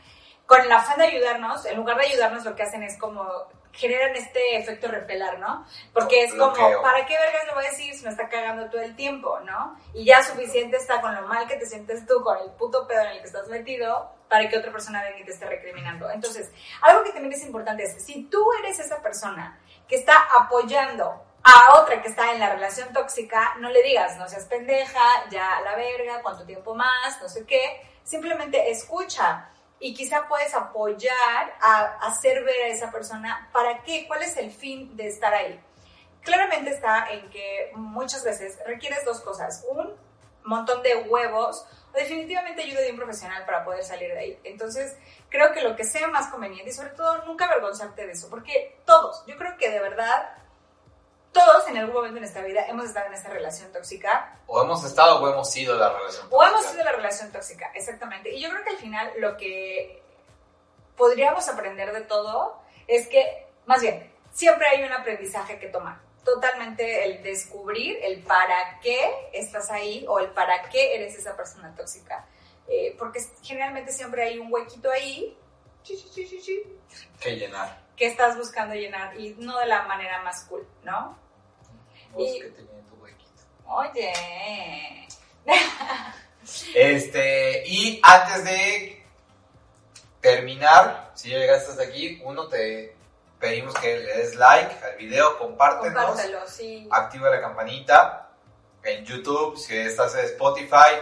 con 0.47 0.61
el 0.61 0.73
afán 0.73 0.99
de 0.99 1.07
ayudarnos, 1.07 1.65
en 1.67 1.77
lugar 1.77 1.97
de 1.99 2.07
ayudarnos 2.07 2.45
lo 2.45 2.55
que 2.57 2.63
hacen 2.63 2.83
es 2.83 2.99
como 2.99 3.27
generan 3.75 4.15
este 4.17 4.59
efecto 4.59 4.89
repelar, 4.89 5.39
¿no? 5.39 5.65
Porque 5.95 6.25
es 6.25 6.33
como, 6.35 6.53
Bloqueo. 6.53 6.83
¿para 6.83 7.07
qué 7.07 7.17
vergas 7.17 7.47
le 7.47 7.55
voy 7.55 7.65
a 7.65 7.71
decir 7.71 7.95
si 7.95 8.05
me 8.05 8.11
está 8.11 8.29
cagando 8.29 8.69
todo 8.69 8.83
el 8.83 8.95
tiempo, 8.97 9.41
¿no? 9.41 9.79
Y 9.95 10.05
ya 10.05 10.23
suficiente 10.23 10.77
está 10.77 11.01
con 11.01 11.15
lo 11.15 11.23
mal 11.27 11.49
que 11.49 11.57
te 11.57 11.65
sientes 11.65 12.05
tú, 12.07 12.23
con 12.23 12.37
el 12.39 12.51
puto 12.51 12.87
pedo 12.87 13.01
en 13.01 13.07
el 13.13 13.19
que 13.21 13.27
estás 13.29 13.49
metido, 13.49 14.11
para 14.29 14.47
que 14.51 14.59
otra 14.59 14.73
persona 14.73 15.03
venga 15.03 15.21
y 15.21 15.25
te 15.25 15.31
esté 15.33 15.47
recriminando. 15.47 16.11
Entonces, 16.11 16.51
algo 16.83 17.03
que 17.03 17.13
también 17.13 17.33
es 17.33 17.45
importante 17.47 17.85
es, 17.85 18.05
si 18.05 18.25
tú 18.25 18.45
eres 18.63 18.79
esa 18.79 19.01
persona 19.01 19.59
que 19.89 19.97
está 19.97 20.17
apoyando 20.39 21.25
a 21.45 21.81
otra 21.81 22.01
que 22.01 22.09
está 22.09 22.33
en 22.33 22.41
la 22.41 22.51
relación 22.51 22.93
tóxica, 22.93 23.55
no 23.59 23.69
le 23.71 23.83
digas, 23.83 24.17
no 24.17 24.29
seas 24.29 24.45
pendeja, 24.45 25.01
ya 25.31 25.59
a 25.59 25.61
la 25.63 25.75
verga, 25.75 26.23
cuánto 26.23 26.45
tiempo 26.45 26.75
más, 26.75 27.21
no 27.21 27.29
sé 27.29 27.45
qué. 27.47 27.83
Simplemente 28.05 28.71
escucha 28.71 29.49
y 29.81 29.95
quizá 29.95 30.29
puedes 30.29 30.55
apoyar 30.55 31.57
a 31.61 31.99
hacer 32.07 32.45
ver 32.45 32.63
a 32.63 32.69
esa 32.69 32.93
persona 32.93 33.49
para 33.53 33.83
qué, 33.83 34.07
cuál 34.07 34.23
es 34.23 34.37
el 34.37 34.53
fin 34.53 34.97
de 34.97 35.09
estar 35.09 35.35
ahí. 35.35 35.61
Claramente 36.23 36.71
está 36.71 37.11
en 37.11 37.29
que 37.31 37.73
muchas 37.75 38.23
veces 38.23 38.59
requieres 38.65 39.05
dos 39.05 39.21
cosas, 39.21 39.65
un 39.69 39.93
montón 40.45 40.83
de 40.83 40.97
huevos 41.09 41.67
o 41.93 41.97
definitivamente 41.97 42.63
ayuda 42.63 42.81
de 42.83 42.93
un 42.93 42.97
profesional 42.97 43.45
para 43.45 43.65
poder 43.65 43.83
salir 43.83 44.13
de 44.13 44.19
ahí. 44.19 44.41
Entonces, 44.45 44.97
creo 45.29 45.53
que 45.53 45.63
lo 45.63 45.75
que 45.75 45.83
sea 45.83 46.07
más 46.07 46.29
conveniente 46.29 46.71
y 46.71 46.73
sobre 46.73 46.91
todo 46.91 47.25
nunca 47.25 47.47
avergonzarte 47.47 48.07
de 48.07 48.13
eso, 48.13 48.31
porque 48.31 48.79
todos, 48.85 49.25
yo 49.27 49.37
creo 49.37 49.57
que 49.57 49.69
de 49.69 49.81
verdad 49.81 50.33
todos 51.33 51.67
en 51.69 51.79
algún 51.79 51.95
momento 51.95 52.17
en 52.17 52.23
nuestra 52.23 52.43
vida 52.43 52.67
hemos 52.67 52.87
estado 52.87 53.07
en 53.07 53.15
esta 53.15 53.31
relación 53.31 53.73
tóxica. 53.73 54.39
O 54.47 54.63
hemos 54.63 54.85
estado 54.85 55.23
o 55.23 55.29
hemos 55.31 55.51
sido 55.51 55.77
la 55.77 55.89
relación 55.89 56.29
tóxica. 56.29 56.37
O 56.37 56.45
hemos 56.45 56.67
sido 56.67 56.85
la 56.85 56.93
relación 56.93 57.33
tóxica, 57.33 57.73
exactamente. 57.75 58.31
Y 58.35 58.41
yo 58.41 58.51
creo 58.51 58.65
que 58.65 58.71
al 58.71 58.77
final 58.77 59.13
lo 59.19 59.37
que 59.37 60.03
podríamos 60.97 61.49
aprender 61.49 61.93
de 61.93 62.03
todo 62.03 62.61
es 62.87 63.09
que, 63.09 63.47
más 63.67 63.81
bien, 63.81 64.13
siempre 64.33 64.67
hay 64.69 64.85
un 64.85 64.93
aprendizaje 64.93 65.59
que 65.59 65.69
tomar. 65.69 66.01
Totalmente 66.25 67.05
el 67.05 67.23
descubrir 67.23 67.99
el 68.03 68.23
para 68.23 68.79
qué 68.81 69.31
estás 69.33 69.71
ahí 69.71 70.05
o 70.09 70.19
el 70.21 70.29
para 70.29 70.69
qué 70.69 70.95
eres 70.95 71.17
esa 71.17 71.37
persona 71.37 71.75
tóxica. 71.75 72.27
Eh, 72.69 72.95
porque 72.99 73.21
generalmente 73.43 73.91
siempre 73.91 74.23
hay 74.23 74.39
un 74.39 74.53
huequito 74.53 74.91
ahí 74.91 75.37
que 77.21 77.37
llenar. 77.37 77.83
Que 77.97 78.07
estás 78.07 78.37
buscando 78.37 78.75
llenar 78.75 79.19
y 79.19 79.35
no 79.39 79.59
de 79.59 79.67
la 79.67 79.83
manera 79.83 80.23
más 80.23 80.45
cool, 80.45 80.67
¿no? 80.83 81.19
y, 82.17 82.41
que 82.41 82.49
tu 82.49 82.95
huequito. 83.01 83.43
Oye. 83.67 84.13
este, 86.75 87.63
y 87.67 88.01
antes 88.03 88.45
de 88.45 89.05
terminar, 90.21 91.11
si 91.15 91.31
ya 91.31 91.39
llegaste 91.39 91.73
hasta 91.73 91.83
aquí, 91.83 92.21
uno 92.25 92.49
te 92.49 92.97
pedimos 93.39 93.75
que 93.75 93.99
le 93.99 94.17
des 94.19 94.37
like 94.37 94.85
al 94.85 94.97
video, 94.97 95.39
compártelo. 95.39 95.95
Compártelo, 95.95 96.47
sí. 96.47 96.89
Activa 96.91 97.31
la 97.31 97.41
campanita 97.41 98.31
en 98.85 99.05
YouTube, 99.05 99.59
si 99.59 99.77
estás 99.77 100.15
en 100.15 100.27
Spotify, 100.27 100.97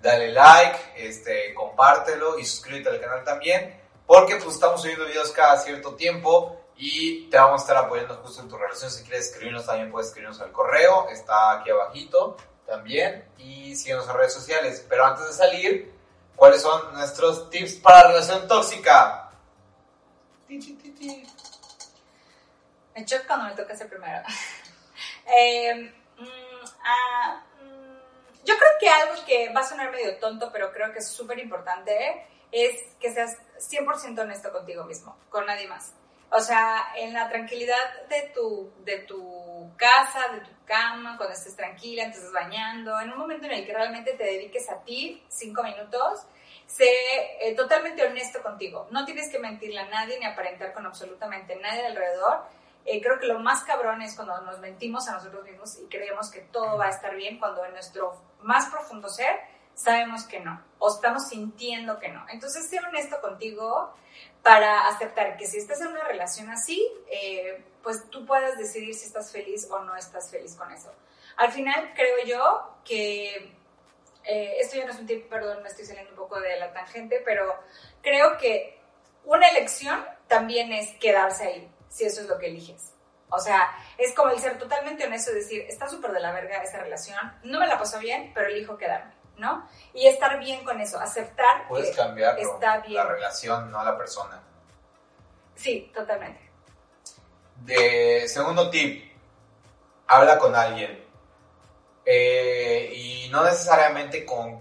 dale 0.00 0.32
like, 0.32 0.78
este, 0.96 1.54
compártelo 1.54 2.38
y 2.38 2.44
suscríbete 2.44 2.90
al 2.90 3.00
canal 3.00 3.24
también, 3.24 3.80
porque 4.06 4.36
pues 4.36 4.54
estamos 4.54 4.80
subiendo 4.80 5.06
videos 5.06 5.32
cada 5.32 5.58
cierto 5.58 5.94
tiempo 5.94 6.60
y 6.76 7.28
te 7.30 7.36
vamos 7.36 7.60
a 7.60 7.64
estar 7.64 7.76
apoyando 7.76 8.14
justo 8.16 8.42
en 8.42 8.48
tu 8.48 8.56
relación. 8.56 8.90
Si 8.90 9.02
quieres 9.02 9.26
escribirnos 9.26 9.66
también 9.66 9.90
puedes 9.90 10.08
escribirnos 10.08 10.40
al 10.40 10.52
correo, 10.52 11.08
está 11.08 11.52
aquí 11.52 11.70
abajito 11.70 12.36
también 12.66 13.24
y 13.38 13.74
síguenos 13.74 14.08
en 14.08 14.14
redes 14.14 14.34
sociales. 14.34 14.84
Pero 14.88 15.06
antes 15.06 15.26
de 15.26 15.32
salir, 15.32 15.92
¿cuáles 16.36 16.62
son 16.62 16.92
nuestros 16.92 17.50
tips 17.50 17.74
para 17.76 18.08
relación 18.08 18.46
tóxica? 18.46 19.30
Me 20.48 20.60
choca 23.04 23.26
cuando 23.26 23.46
me 23.46 23.54
toca 23.54 23.72
ese 23.72 23.86
primero. 23.86 24.22
eh, 25.36 25.92
ah, 26.84 27.42
mm, 27.60 28.44
yo 28.44 28.56
creo 28.56 28.70
que 28.78 28.88
algo 28.88 29.14
que 29.26 29.52
va 29.52 29.60
a 29.60 29.68
sonar 29.68 29.90
medio 29.90 30.16
tonto, 30.18 30.50
pero 30.52 30.72
creo 30.72 30.92
que 30.92 31.00
es 31.00 31.08
súper 31.08 31.38
importante, 31.38 32.26
es 32.52 32.80
que 33.00 33.12
seas 33.12 33.36
100% 33.58 34.18
honesto 34.20 34.52
contigo 34.52 34.84
mismo, 34.84 35.16
con 35.30 35.46
nadie 35.46 35.68
más. 35.68 35.92
O 36.30 36.40
sea, 36.40 36.92
en 36.96 37.12
la 37.12 37.28
tranquilidad 37.28 38.06
de 38.08 38.30
tu, 38.34 38.72
de 38.84 38.98
tu 39.00 39.70
casa, 39.76 40.28
de 40.32 40.40
tu 40.40 40.50
cama, 40.64 41.16
cuando 41.16 41.34
estés 41.34 41.54
tranquila, 41.54 42.04
estés 42.04 42.32
bañando, 42.32 43.00
en 43.00 43.12
un 43.12 43.18
momento 43.18 43.46
en 43.46 43.52
el 43.52 43.66
que 43.66 43.72
realmente 43.72 44.14
te 44.14 44.24
dediques 44.24 44.68
a 44.68 44.82
ti, 44.82 45.24
cinco 45.28 45.62
minutos, 45.62 46.26
sé 46.66 46.90
eh, 47.40 47.54
totalmente 47.54 48.04
honesto 48.04 48.42
contigo. 48.42 48.88
No 48.90 49.04
tienes 49.04 49.30
que 49.30 49.38
mentirle 49.38 49.80
a 49.80 49.88
nadie 49.88 50.18
ni 50.18 50.26
aparentar 50.26 50.72
con 50.72 50.84
absolutamente 50.84 51.54
nadie 51.56 51.86
alrededor. 51.86 52.42
Eh, 52.84 53.00
creo 53.00 53.18
que 53.18 53.26
lo 53.26 53.38
más 53.38 53.64
cabrón 53.64 54.02
es 54.02 54.14
cuando 54.14 54.40
nos 54.42 54.58
mentimos 54.58 55.08
a 55.08 55.12
nosotros 55.12 55.44
mismos 55.44 55.78
y 55.78 55.86
creemos 55.86 56.30
que 56.30 56.40
todo 56.40 56.76
va 56.76 56.86
a 56.86 56.90
estar 56.90 57.14
bien 57.14 57.38
cuando 57.38 57.64
en 57.64 57.72
nuestro 57.72 58.20
más 58.42 58.66
profundo 58.66 59.08
ser 59.08 59.40
sabemos 59.76 60.24
que 60.24 60.40
no 60.40 60.60
o 60.78 60.92
estamos 60.92 61.28
sintiendo 61.28 61.98
que 61.98 62.08
no. 62.08 62.24
Entonces, 62.28 62.68
sé 62.68 62.78
honesto 62.80 63.20
contigo 63.20 63.94
para 64.42 64.88
aceptar 64.88 65.36
que 65.36 65.46
si 65.46 65.58
estás 65.58 65.80
en 65.80 65.88
una 65.88 66.04
relación 66.04 66.50
así, 66.50 66.90
eh, 67.08 67.62
pues 67.82 68.08
tú 68.10 68.26
puedas 68.26 68.56
decidir 68.58 68.94
si 68.94 69.06
estás 69.06 69.30
feliz 69.30 69.68
o 69.70 69.78
no 69.80 69.96
estás 69.96 70.30
feliz 70.30 70.54
con 70.56 70.70
eso. 70.72 70.92
Al 71.36 71.52
final, 71.52 71.92
creo 71.94 72.24
yo 72.24 72.76
que, 72.84 73.54
eh, 74.24 74.56
esto 74.58 74.76
ya 74.76 74.86
no 74.86 74.92
es 74.92 74.98
un 74.98 75.06
tip, 75.06 75.28
perdón, 75.28 75.62
me 75.62 75.68
estoy 75.68 75.84
saliendo 75.84 76.10
un 76.10 76.16
poco 76.16 76.40
de 76.40 76.58
la 76.58 76.72
tangente, 76.72 77.22
pero 77.24 77.54
creo 78.02 78.38
que 78.38 78.78
una 79.24 79.48
elección 79.48 80.04
también 80.28 80.72
es 80.72 80.96
quedarse 80.98 81.46
ahí, 81.46 81.70
si 81.88 82.04
eso 82.04 82.22
es 82.22 82.28
lo 82.28 82.38
que 82.38 82.46
eliges. 82.46 82.92
O 83.28 83.40
sea, 83.40 83.68
es 83.98 84.14
como 84.14 84.30
el 84.30 84.38
ser 84.38 84.58
totalmente 84.58 85.04
honesto 85.04 85.32
y 85.32 85.36
decir, 85.36 85.62
está 85.68 85.88
súper 85.88 86.12
de 86.12 86.20
la 86.20 86.32
verga 86.32 86.62
esa 86.62 86.78
relación, 86.78 87.18
no 87.42 87.58
me 87.58 87.66
la 87.66 87.78
pasó 87.78 87.98
bien, 87.98 88.30
pero 88.32 88.48
elijo 88.48 88.78
quedarme. 88.78 89.15
¿No? 89.38 89.68
Y 89.92 90.06
estar 90.06 90.38
bien 90.38 90.64
con 90.64 90.80
eso, 90.80 90.98
aceptar 90.98 91.68
Puedes 91.68 91.90
que 91.90 91.96
cambiar 91.96 92.38
está 92.38 92.78
bien. 92.78 92.94
la 92.94 93.04
relación, 93.04 93.70
no 93.70 93.82
la 93.84 93.96
persona. 93.96 94.40
Sí, 95.54 95.90
totalmente. 95.94 96.50
De, 97.64 98.28
segundo 98.28 98.70
tip, 98.70 99.12
habla 100.06 100.38
con 100.38 100.54
alguien. 100.54 101.04
Eh, 102.04 102.92
y 102.94 103.28
no 103.30 103.42
necesariamente 103.44 104.24
con 104.24 104.60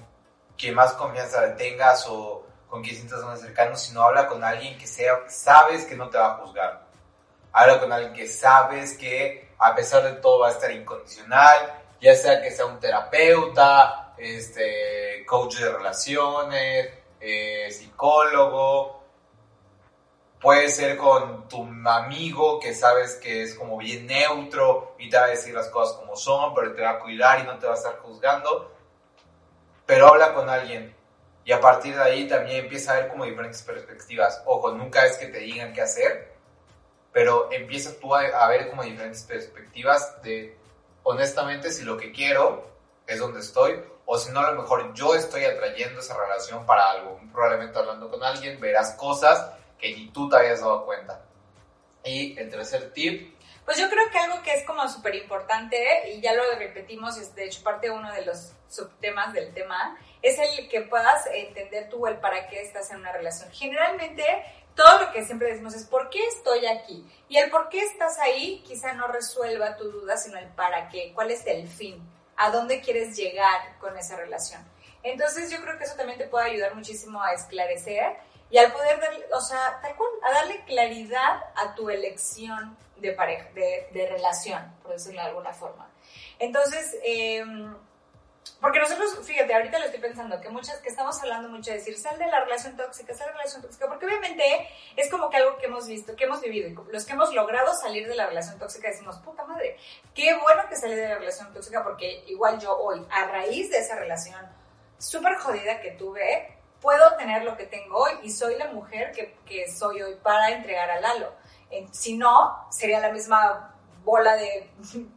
quien 0.58 0.74
más 0.74 0.94
confianza 0.94 1.56
tengas 1.56 2.08
o 2.08 2.46
con 2.68 2.82
quien 2.82 2.96
sientas 2.96 3.24
más 3.24 3.40
cercano, 3.40 3.76
sino 3.76 4.02
habla 4.02 4.28
con 4.28 4.44
alguien 4.44 4.78
que 4.78 4.88
sea, 4.88 5.24
sabes 5.30 5.86
que 5.86 5.96
no 5.96 6.10
te 6.10 6.18
va 6.18 6.34
a 6.34 6.38
juzgar. 6.38 6.86
Habla 7.52 7.80
con 7.80 7.92
alguien 7.92 8.14
que 8.14 8.28
sabes 8.28 8.98
que 8.98 9.54
a 9.60 9.76
pesar 9.76 10.04
de 10.04 10.14
todo 10.14 10.40
va 10.40 10.50
a 10.50 10.52
estar 10.52 10.72
incondicional, 10.72 11.84
ya 12.02 12.16
sea 12.16 12.42
que 12.42 12.52
sea 12.52 12.66
un 12.66 12.80
terapeuta, 12.80 14.05
este, 14.18 15.26
coach 15.26 15.58
de 15.58 15.72
relaciones, 15.72 16.90
eh, 17.20 17.72
psicólogo, 17.72 19.04
puede 20.40 20.70
ser 20.70 20.98
con 20.98 21.48
tu 21.48 21.68
amigo 21.86 22.60
que 22.60 22.74
sabes 22.74 23.16
que 23.16 23.44
es 23.44 23.56
como 23.56 23.78
bien 23.78 24.06
neutro 24.06 24.96
y 25.00 25.10
te 25.10 25.18
va 25.18 25.26
a 25.26 25.30
decir 25.30 25.54
las 25.54 25.70
cosas 25.70 25.98
como 25.98 26.16
son, 26.16 26.54
pero 26.54 26.74
te 26.74 26.82
va 26.82 26.92
a 26.92 27.00
cuidar 27.00 27.40
y 27.40 27.44
no 27.44 27.58
te 27.58 27.66
va 27.66 27.74
a 27.74 27.78
estar 27.78 27.98
juzgando. 27.98 28.72
Pero 29.86 30.08
habla 30.08 30.34
con 30.34 30.50
alguien 30.50 30.96
y 31.44 31.52
a 31.52 31.60
partir 31.60 31.96
de 31.96 32.04
ahí 32.04 32.28
también 32.28 32.66
empieza 32.66 32.94
a 32.94 33.02
ver 33.02 33.08
como 33.10 33.26
diferentes 33.26 33.62
perspectivas. 33.64 34.42
Ojo, 34.46 34.72
nunca 34.72 35.06
es 35.06 35.18
que 35.18 35.28
te 35.28 35.40
digan 35.40 35.74
qué 35.74 35.82
hacer, 35.82 36.34
pero 37.12 37.52
empieza 37.52 38.00
tú 38.00 38.14
a 38.14 38.48
ver 38.48 38.70
como 38.70 38.84
diferentes 38.84 39.24
perspectivas 39.24 40.22
de, 40.22 40.58
honestamente, 41.04 41.72
si 41.72 41.84
lo 41.84 41.98
que 41.98 42.12
quiero 42.12 42.68
es 43.08 43.20
donde 43.20 43.40
estoy 43.40 43.80
o 44.06 44.18
si 44.18 44.32
no, 44.32 44.40
a 44.40 44.52
lo 44.52 44.62
mejor 44.62 44.94
yo 44.94 45.16
estoy 45.16 45.46
atrayendo 45.46 46.00
esa 46.00 46.16
relación 46.18 46.66
para 46.66 46.92
algo. 46.92 47.20
Probablemente 47.32 47.78
hablando 47.78 48.10
con 48.10 48.24
alguien 48.24 48.60
verás 48.60 48.94
cosas 48.94 49.52
que 49.80 49.96
ni 49.96 50.10
tú 50.10 50.30
te 50.30 50.38
habías 50.38 50.62
dado 50.62 50.86
cuenta. 50.86 51.22
Y 52.04 52.38
el 52.38 52.50
tercer 52.50 52.94
tip. 52.94 53.36
Pues 53.66 53.80
yo 53.80 53.90
creo 53.90 54.12
que 54.12 54.20
algo 54.20 54.44
que 54.44 54.54
es 54.54 54.64
como 54.64 54.88
súper 54.88 55.16
importante, 55.16 56.12
y 56.12 56.22
ya 56.22 56.34
lo 56.34 56.44
repetimos, 56.56 57.18
es 57.18 57.34
de 57.34 57.46
hecho 57.46 57.64
parte 57.64 57.90
uno 57.90 58.14
de 58.14 58.24
los 58.24 58.52
subtemas 58.70 59.34
del 59.34 59.52
tema, 59.56 59.98
es 60.22 60.38
el 60.38 60.70
que 60.70 60.82
puedas 60.82 61.26
entender 61.34 61.90
tú 61.90 62.06
el 62.06 62.20
para 62.20 62.48
qué 62.48 62.62
estás 62.62 62.92
en 62.92 62.98
una 62.98 63.12
relación. 63.12 63.50
Generalmente 63.52 64.24
todo 64.76 65.00
lo 65.00 65.12
que 65.12 65.26
siempre 65.26 65.50
decimos 65.50 65.74
es 65.74 65.86
¿por 65.86 66.12
qué 66.12 66.24
estoy 66.28 66.68
aquí? 66.68 67.10
Y 67.28 67.38
el 67.38 67.50
por 67.50 67.70
qué 67.70 67.80
estás 67.80 68.20
ahí 68.20 68.62
quizá 68.68 68.94
no 68.94 69.08
resuelva 69.08 69.78
tu 69.78 69.90
duda, 69.90 70.16
sino 70.16 70.38
el 70.38 70.50
para 70.50 70.90
qué, 70.90 71.12
cuál 71.16 71.32
es 71.32 71.44
el 71.48 71.68
fin 71.68 72.08
a 72.38 72.52
dónde 72.52 72.82
quieres 72.82 73.16
llegar 73.16 73.78
con 73.80 73.98
esa 73.98 74.16
relación. 74.16 74.62
Entonces 75.04 75.52
yo 75.52 75.62
creo 75.62 75.78
que 75.78 75.84
eso 75.84 75.96
también 75.96 76.18
te 76.18 76.28
puede 76.28 76.50
ayudar 76.52 76.76
muchísimo 76.76 77.22
a 77.22 77.34
esclarecer 77.34 78.18
y 78.50 78.58
al 78.58 78.72
poder, 78.72 79.00
darle, 79.00 79.26
o 79.34 79.42
sea, 79.42 79.80
tal 79.82 79.96
cual, 79.96 80.10
a 80.24 80.32
darle 80.32 80.64
claridad 80.66 81.44
a 81.56 81.76
tu 81.76 81.90
elección 81.90 82.78
de 82.98 83.12
pareja, 83.12 83.50
de, 83.54 83.88
de 83.92 84.08
relación, 84.08 84.62
por 84.82 84.94
decirlo 84.94 85.22
de 85.22 85.28
alguna 85.28 85.54
forma. 85.54 85.90
Entonces, 86.40 86.96
eh, 87.04 87.44
porque 88.62 88.80
nosotros, 88.80 89.18
fíjate, 89.24 89.54
ahorita 89.54 89.80
lo 89.80 89.86
estoy 89.86 90.00
pensando, 90.00 90.40
que 90.40 90.50
muchas, 90.50 90.80
que 90.80 90.90
estamos 90.90 91.20
hablando 91.22 91.50
mucho 91.50 91.72
de 91.72 91.78
decir, 91.78 91.98
sal 91.98 92.18
de 92.18 92.28
la 92.28 92.44
relación 92.44 92.76
tóxica, 92.78 93.14
sal 93.14 93.28
de 93.28 93.34
la 93.34 93.40
relación 93.40 93.62
tóxica, 93.62 93.88
porque 93.88 94.06
obviamente 94.06 94.68
es 94.96 95.10
como 95.10 95.30
que 95.30 95.38
algo 95.38 95.58
que 95.58 95.66
hemos 95.66 95.88
visto, 95.88 96.16
que 96.16 96.24
hemos 96.26 96.42
vivido, 96.42 96.70
y 96.70 96.92
los 96.92 97.06
que 97.06 97.14
hemos 97.14 97.34
logrado 97.34 97.74
salir 97.74 98.08
de 98.08 98.16
la 98.16 98.28
relación 98.28 98.58
tóxica 98.58 98.88
decimos, 98.88 99.18
puta 99.20 99.46
madre, 99.46 99.78
qué 100.14 100.36
bueno 100.36 100.64
que 100.70 100.76
salí 100.76 100.96
de 100.96 101.10
la 101.10 101.16
relación 101.16 101.54
tóxica, 101.54 101.84
porque 101.84 102.24
igual 102.28 102.60
yo 102.60 102.78
hoy, 102.78 103.06
a 103.12 103.26
raíz 103.26 103.70
de 103.72 103.80
esa 103.80 103.96
relación 103.96 104.40
súper 104.98 105.36
jodida 105.36 105.82
que 105.82 105.92
tuve, 105.92 106.58
puedo 106.82 107.16
tener 107.18 107.44
lo 107.44 107.58
que 107.58 107.66
tengo 107.66 107.98
hoy 107.98 108.14
y 108.24 108.32
soy 108.32 108.56
la 108.58 108.68
mujer 108.68 109.12
que, 109.12 109.36
que 109.46 109.72
soy 109.72 110.02
hoy 110.02 110.16
para 110.22 110.52
entregar 110.52 110.90
a 110.90 111.00
Lalo. 111.00 111.34
si 111.92 112.18
no, 112.18 112.68
sería 112.72 113.00
la 113.00 113.12
misma 113.12 113.76
bola 114.04 114.36
de 114.36 114.70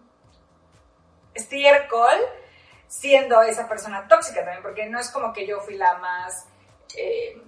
estiércol 1.35 2.19
siendo 2.89 3.43
esa 3.43 3.69
persona 3.69 4.09
tóxica 4.09 4.41
también, 4.41 4.63
porque 4.63 4.87
no 4.87 4.99
es 4.99 5.11
como 5.11 5.33
que 5.33 5.47
yo 5.47 5.61
fui 5.61 5.77
la 5.77 5.99
más 5.99 6.47
eh, 6.97 7.41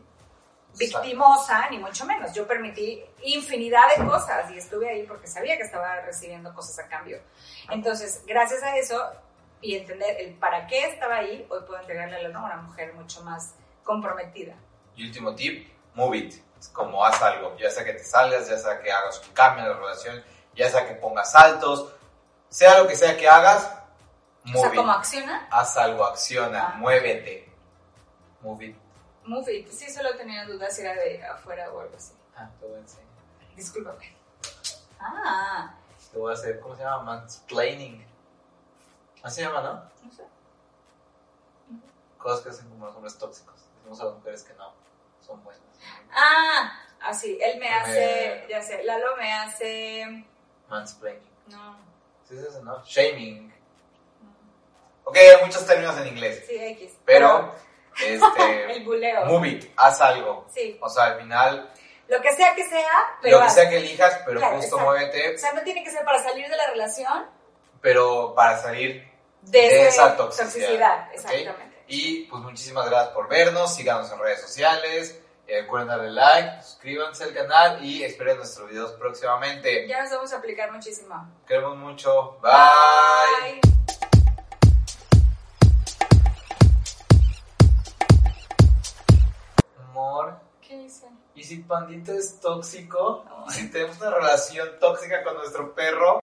victimosa, 0.79 1.69
ni 1.71 1.79
mucho 1.79 2.05
menos. 2.05 2.33
Yo 2.33 2.47
permití 2.47 3.03
infinidad 3.23 3.97
de 3.97 4.05
cosas 4.07 4.51
y 4.51 4.59
estuve 4.59 4.89
ahí 4.89 5.05
porque 5.05 5.27
sabía 5.27 5.57
que 5.57 5.65
estaba 5.65 6.01
recibiendo 6.03 6.55
cosas 6.55 6.79
a 6.85 6.89
cambio. 6.89 7.21
Entonces, 7.71 8.23
gracias 8.27 8.63
a 8.63 8.77
eso 8.77 9.01
y 9.61 9.77
entender 9.77 10.17
el 10.21 10.35
para 10.35 10.67
qué 10.67 10.89
estaba 10.89 11.17
ahí, 11.17 11.47
hoy 11.51 11.61
puedo 11.67 11.81
entregarle 11.81 12.25
a 12.25 12.39
una 12.39 12.57
mujer 12.57 12.95
mucho 12.95 13.23
más 13.23 13.55
comprometida. 13.83 14.55
Y 14.95 15.07
último 15.07 15.35
tip, 15.35 15.69
move 15.95 16.17
it. 16.17 16.35
Es 16.59 16.69
como 16.69 17.05
haz 17.05 17.21
algo, 17.23 17.57
ya 17.57 17.71
sea 17.71 17.85
que 17.85 17.95
te 17.95 18.05
salgas, 18.05 18.49
ya 18.49 18.59
sea 18.59 18.81
que 18.81 18.93
hagas 18.93 19.27
un 19.27 19.33
cambio 19.33 19.65
en 19.65 19.71
la 19.71 19.77
relación, 19.79 20.23
ya 20.55 20.69
sea 20.69 20.87
que 20.87 20.95
pongas 20.95 21.33
saltos, 21.33 21.95
sea 22.51 22.79
lo 22.79 22.87
que 22.87 22.97
sea 22.97 23.17
que 23.17 23.27
hagas, 23.27 23.80
move 24.45 24.59
o 24.59 24.63
sea, 24.63 24.75
¿cómo 24.75 24.93
acciona? 24.93 25.49
Haz 25.51 25.77
algo, 25.77 26.05
acciona, 26.05 26.69
ah. 26.69 26.75
muévete. 26.77 27.49
Move 28.43 28.67
it. 28.67 28.77
Move 29.25 29.55
it. 29.55 29.69
Sí, 29.71 29.91
solo 29.91 30.17
tenía 30.17 30.47
dudas 30.47 30.75
si 30.75 30.83
era 30.83 30.95
de 30.95 31.23
afuera 31.25 31.71
o 31.73 31.81
algo 31.81 31.97
así. 31.97 32.13
Ah, 32.37 32.49
te 32.59 32.67
voy 32.67 32.77
a 32.77 32.79
enseñar. 32.81 33.07
Discúlpame. 33.55 34.17
Ah. 34.99 35.75
Te 36.13 36.19
voy 36.19 36.31
a 36.31 36.35
hacer, 36.35 36.61
¿cómo 36.61 36.75
se 36.77 36.83
llama? 36.83 37.03
Mansplaining. 37.03 38.07
Así 39.23 39.37
se 39.37 39.43
llama, 39.43 39.61
¿no? 39.61 39.75
No 40.05 40.13
sé. 40.13 40.25
Cosas 42.19 42.41
que 42.41 42.51
hacen 42.51 42.69
como 42.69 42.87
los 42.87 42.97
hombres 42.97 43.19
tóxicos. 43.19 43.55
Decimos 43.77 44.01
a 44.01 44.05
las 44.07 44.15
mujeres 44.15 44.43
que 44.43 44.55
no, 44.55 44.73
son 45.27 45.43
buenas. 45.45 45.63
Ah, 46.13 46.81
así, 47.03 47.39
él 47.41 47.59
me 47.59 47.73
hace, 47.73 48.47
ya 48.49 48.63
sé, 48.63 48.83
Lalo 48.85 49.17
me 49.17 49.33
hace... 49.33 50.27
Mansplaining. 50.69 51.31
No. 51.47 51.77
Sí 52.29 52.37
es 52.37 52.45
eso, 52.45 52.63
¿no? 52.63 52.83
Shaming. 52.85 53.53
Ok, 55.11 55.17
hay 55.17 55.45
muchos 55.45 55.67
términos 55.67 55.99
en 55.99 56.07
inglés. 56.07 56.45
Sí, 56.47 56.57
X. 56.57 56.93
Pero, 57.05 57.53
este... 58.01 58.73
el 58.77 58.85
buleo. 58.85 59.27
Move 59.27 59.49
it, 59.49 59.73
haz 59.77 60.01
algo. 60.01 60.47
Sí. 60.55 60.79
O 60.81 60.89
sea, 60.89 61.07
al 61.07 61.21
final... 61.21 61.69
Lo 62.07 62.21
que 62.21 62.33
sea 62.33 62.55
que 62.55 62.65
sea, 62.69 63.17
pero... 63.21 63.39
Lo 63.39 63.45
que 63.45 63.51
sea 63.51 63.69
que 63.69 63.79
elijas, 63.79 64.21
pero 64.25 64.41
justo 64.41 64.79
muévete. 64.79 65.35
O 65.35 65.39
sea, 65.39 65.53
no 65.53 65.63
tiene 65.63 65.83
que 65.83 65.91
ser 65.91 66.05
para 66.05 66.23
salir 66.23 66.49
de 66.49 66.57
la 66.57 66.69
relación. 66.69 67.27
Pero 67.81 68.35
para 68.37 68.57
salir 68.59 69.05
de, 69.43 69.89
esa 69.89 70.17
toxicidad. 70.17 71.13
exactamente. 71.13 71.83
Y 71.89 72.27
pues 72.27 72.41
muchísimas 72.45 72.89
gracias 72.89 73.13
por 73.13 73.29
vernos, 73.29 73.75
síganos 73.75 74.13
en 74.13 74.21
redes 74.21 74.43
sociales, 74.43 75.21
eh, 75.49 75.63
recuerden 75.63 75.89
darle 75.89 76.13
like, 76.13 76.63
suscríbanse 76.63 77.25
al 77.25 77.35
canal 77.35 77.85
y 77.85 78.05
esperen 78.05 78.37
nuestros 78.37 78.71
videos 78.71 78.93
próximamente. 78.93 79.89
Ya 79.89 80.03
nos 80.03 80.13
vamos 80.13 80.33
a 80.33 80.37
aplicar 80.37 80.71
muchísimo. 80.71 81.29
Queremos 81.49 81.77
mucho. 81.77 82.39
Bye. 82.41 83.61
Amor. 90.01 90.41
¿Qué 90.67 90.83
hice? 90.83 91.07
¿Y 91.35 91.45
si 91.45 91.59
Pandita 91.59 92.13
es 92.13 92.41
tóxico? 92.41 93.25
¿Y 93.49 93.53
si 93.53 93.71
tenemos 93.71 94.01
una 94.01 94.11
relación 94.11 94.69
tóxica 94.81 95.23
con 95.23 95.35
nuestro 95.35 95.75
perro? 95.75 96.19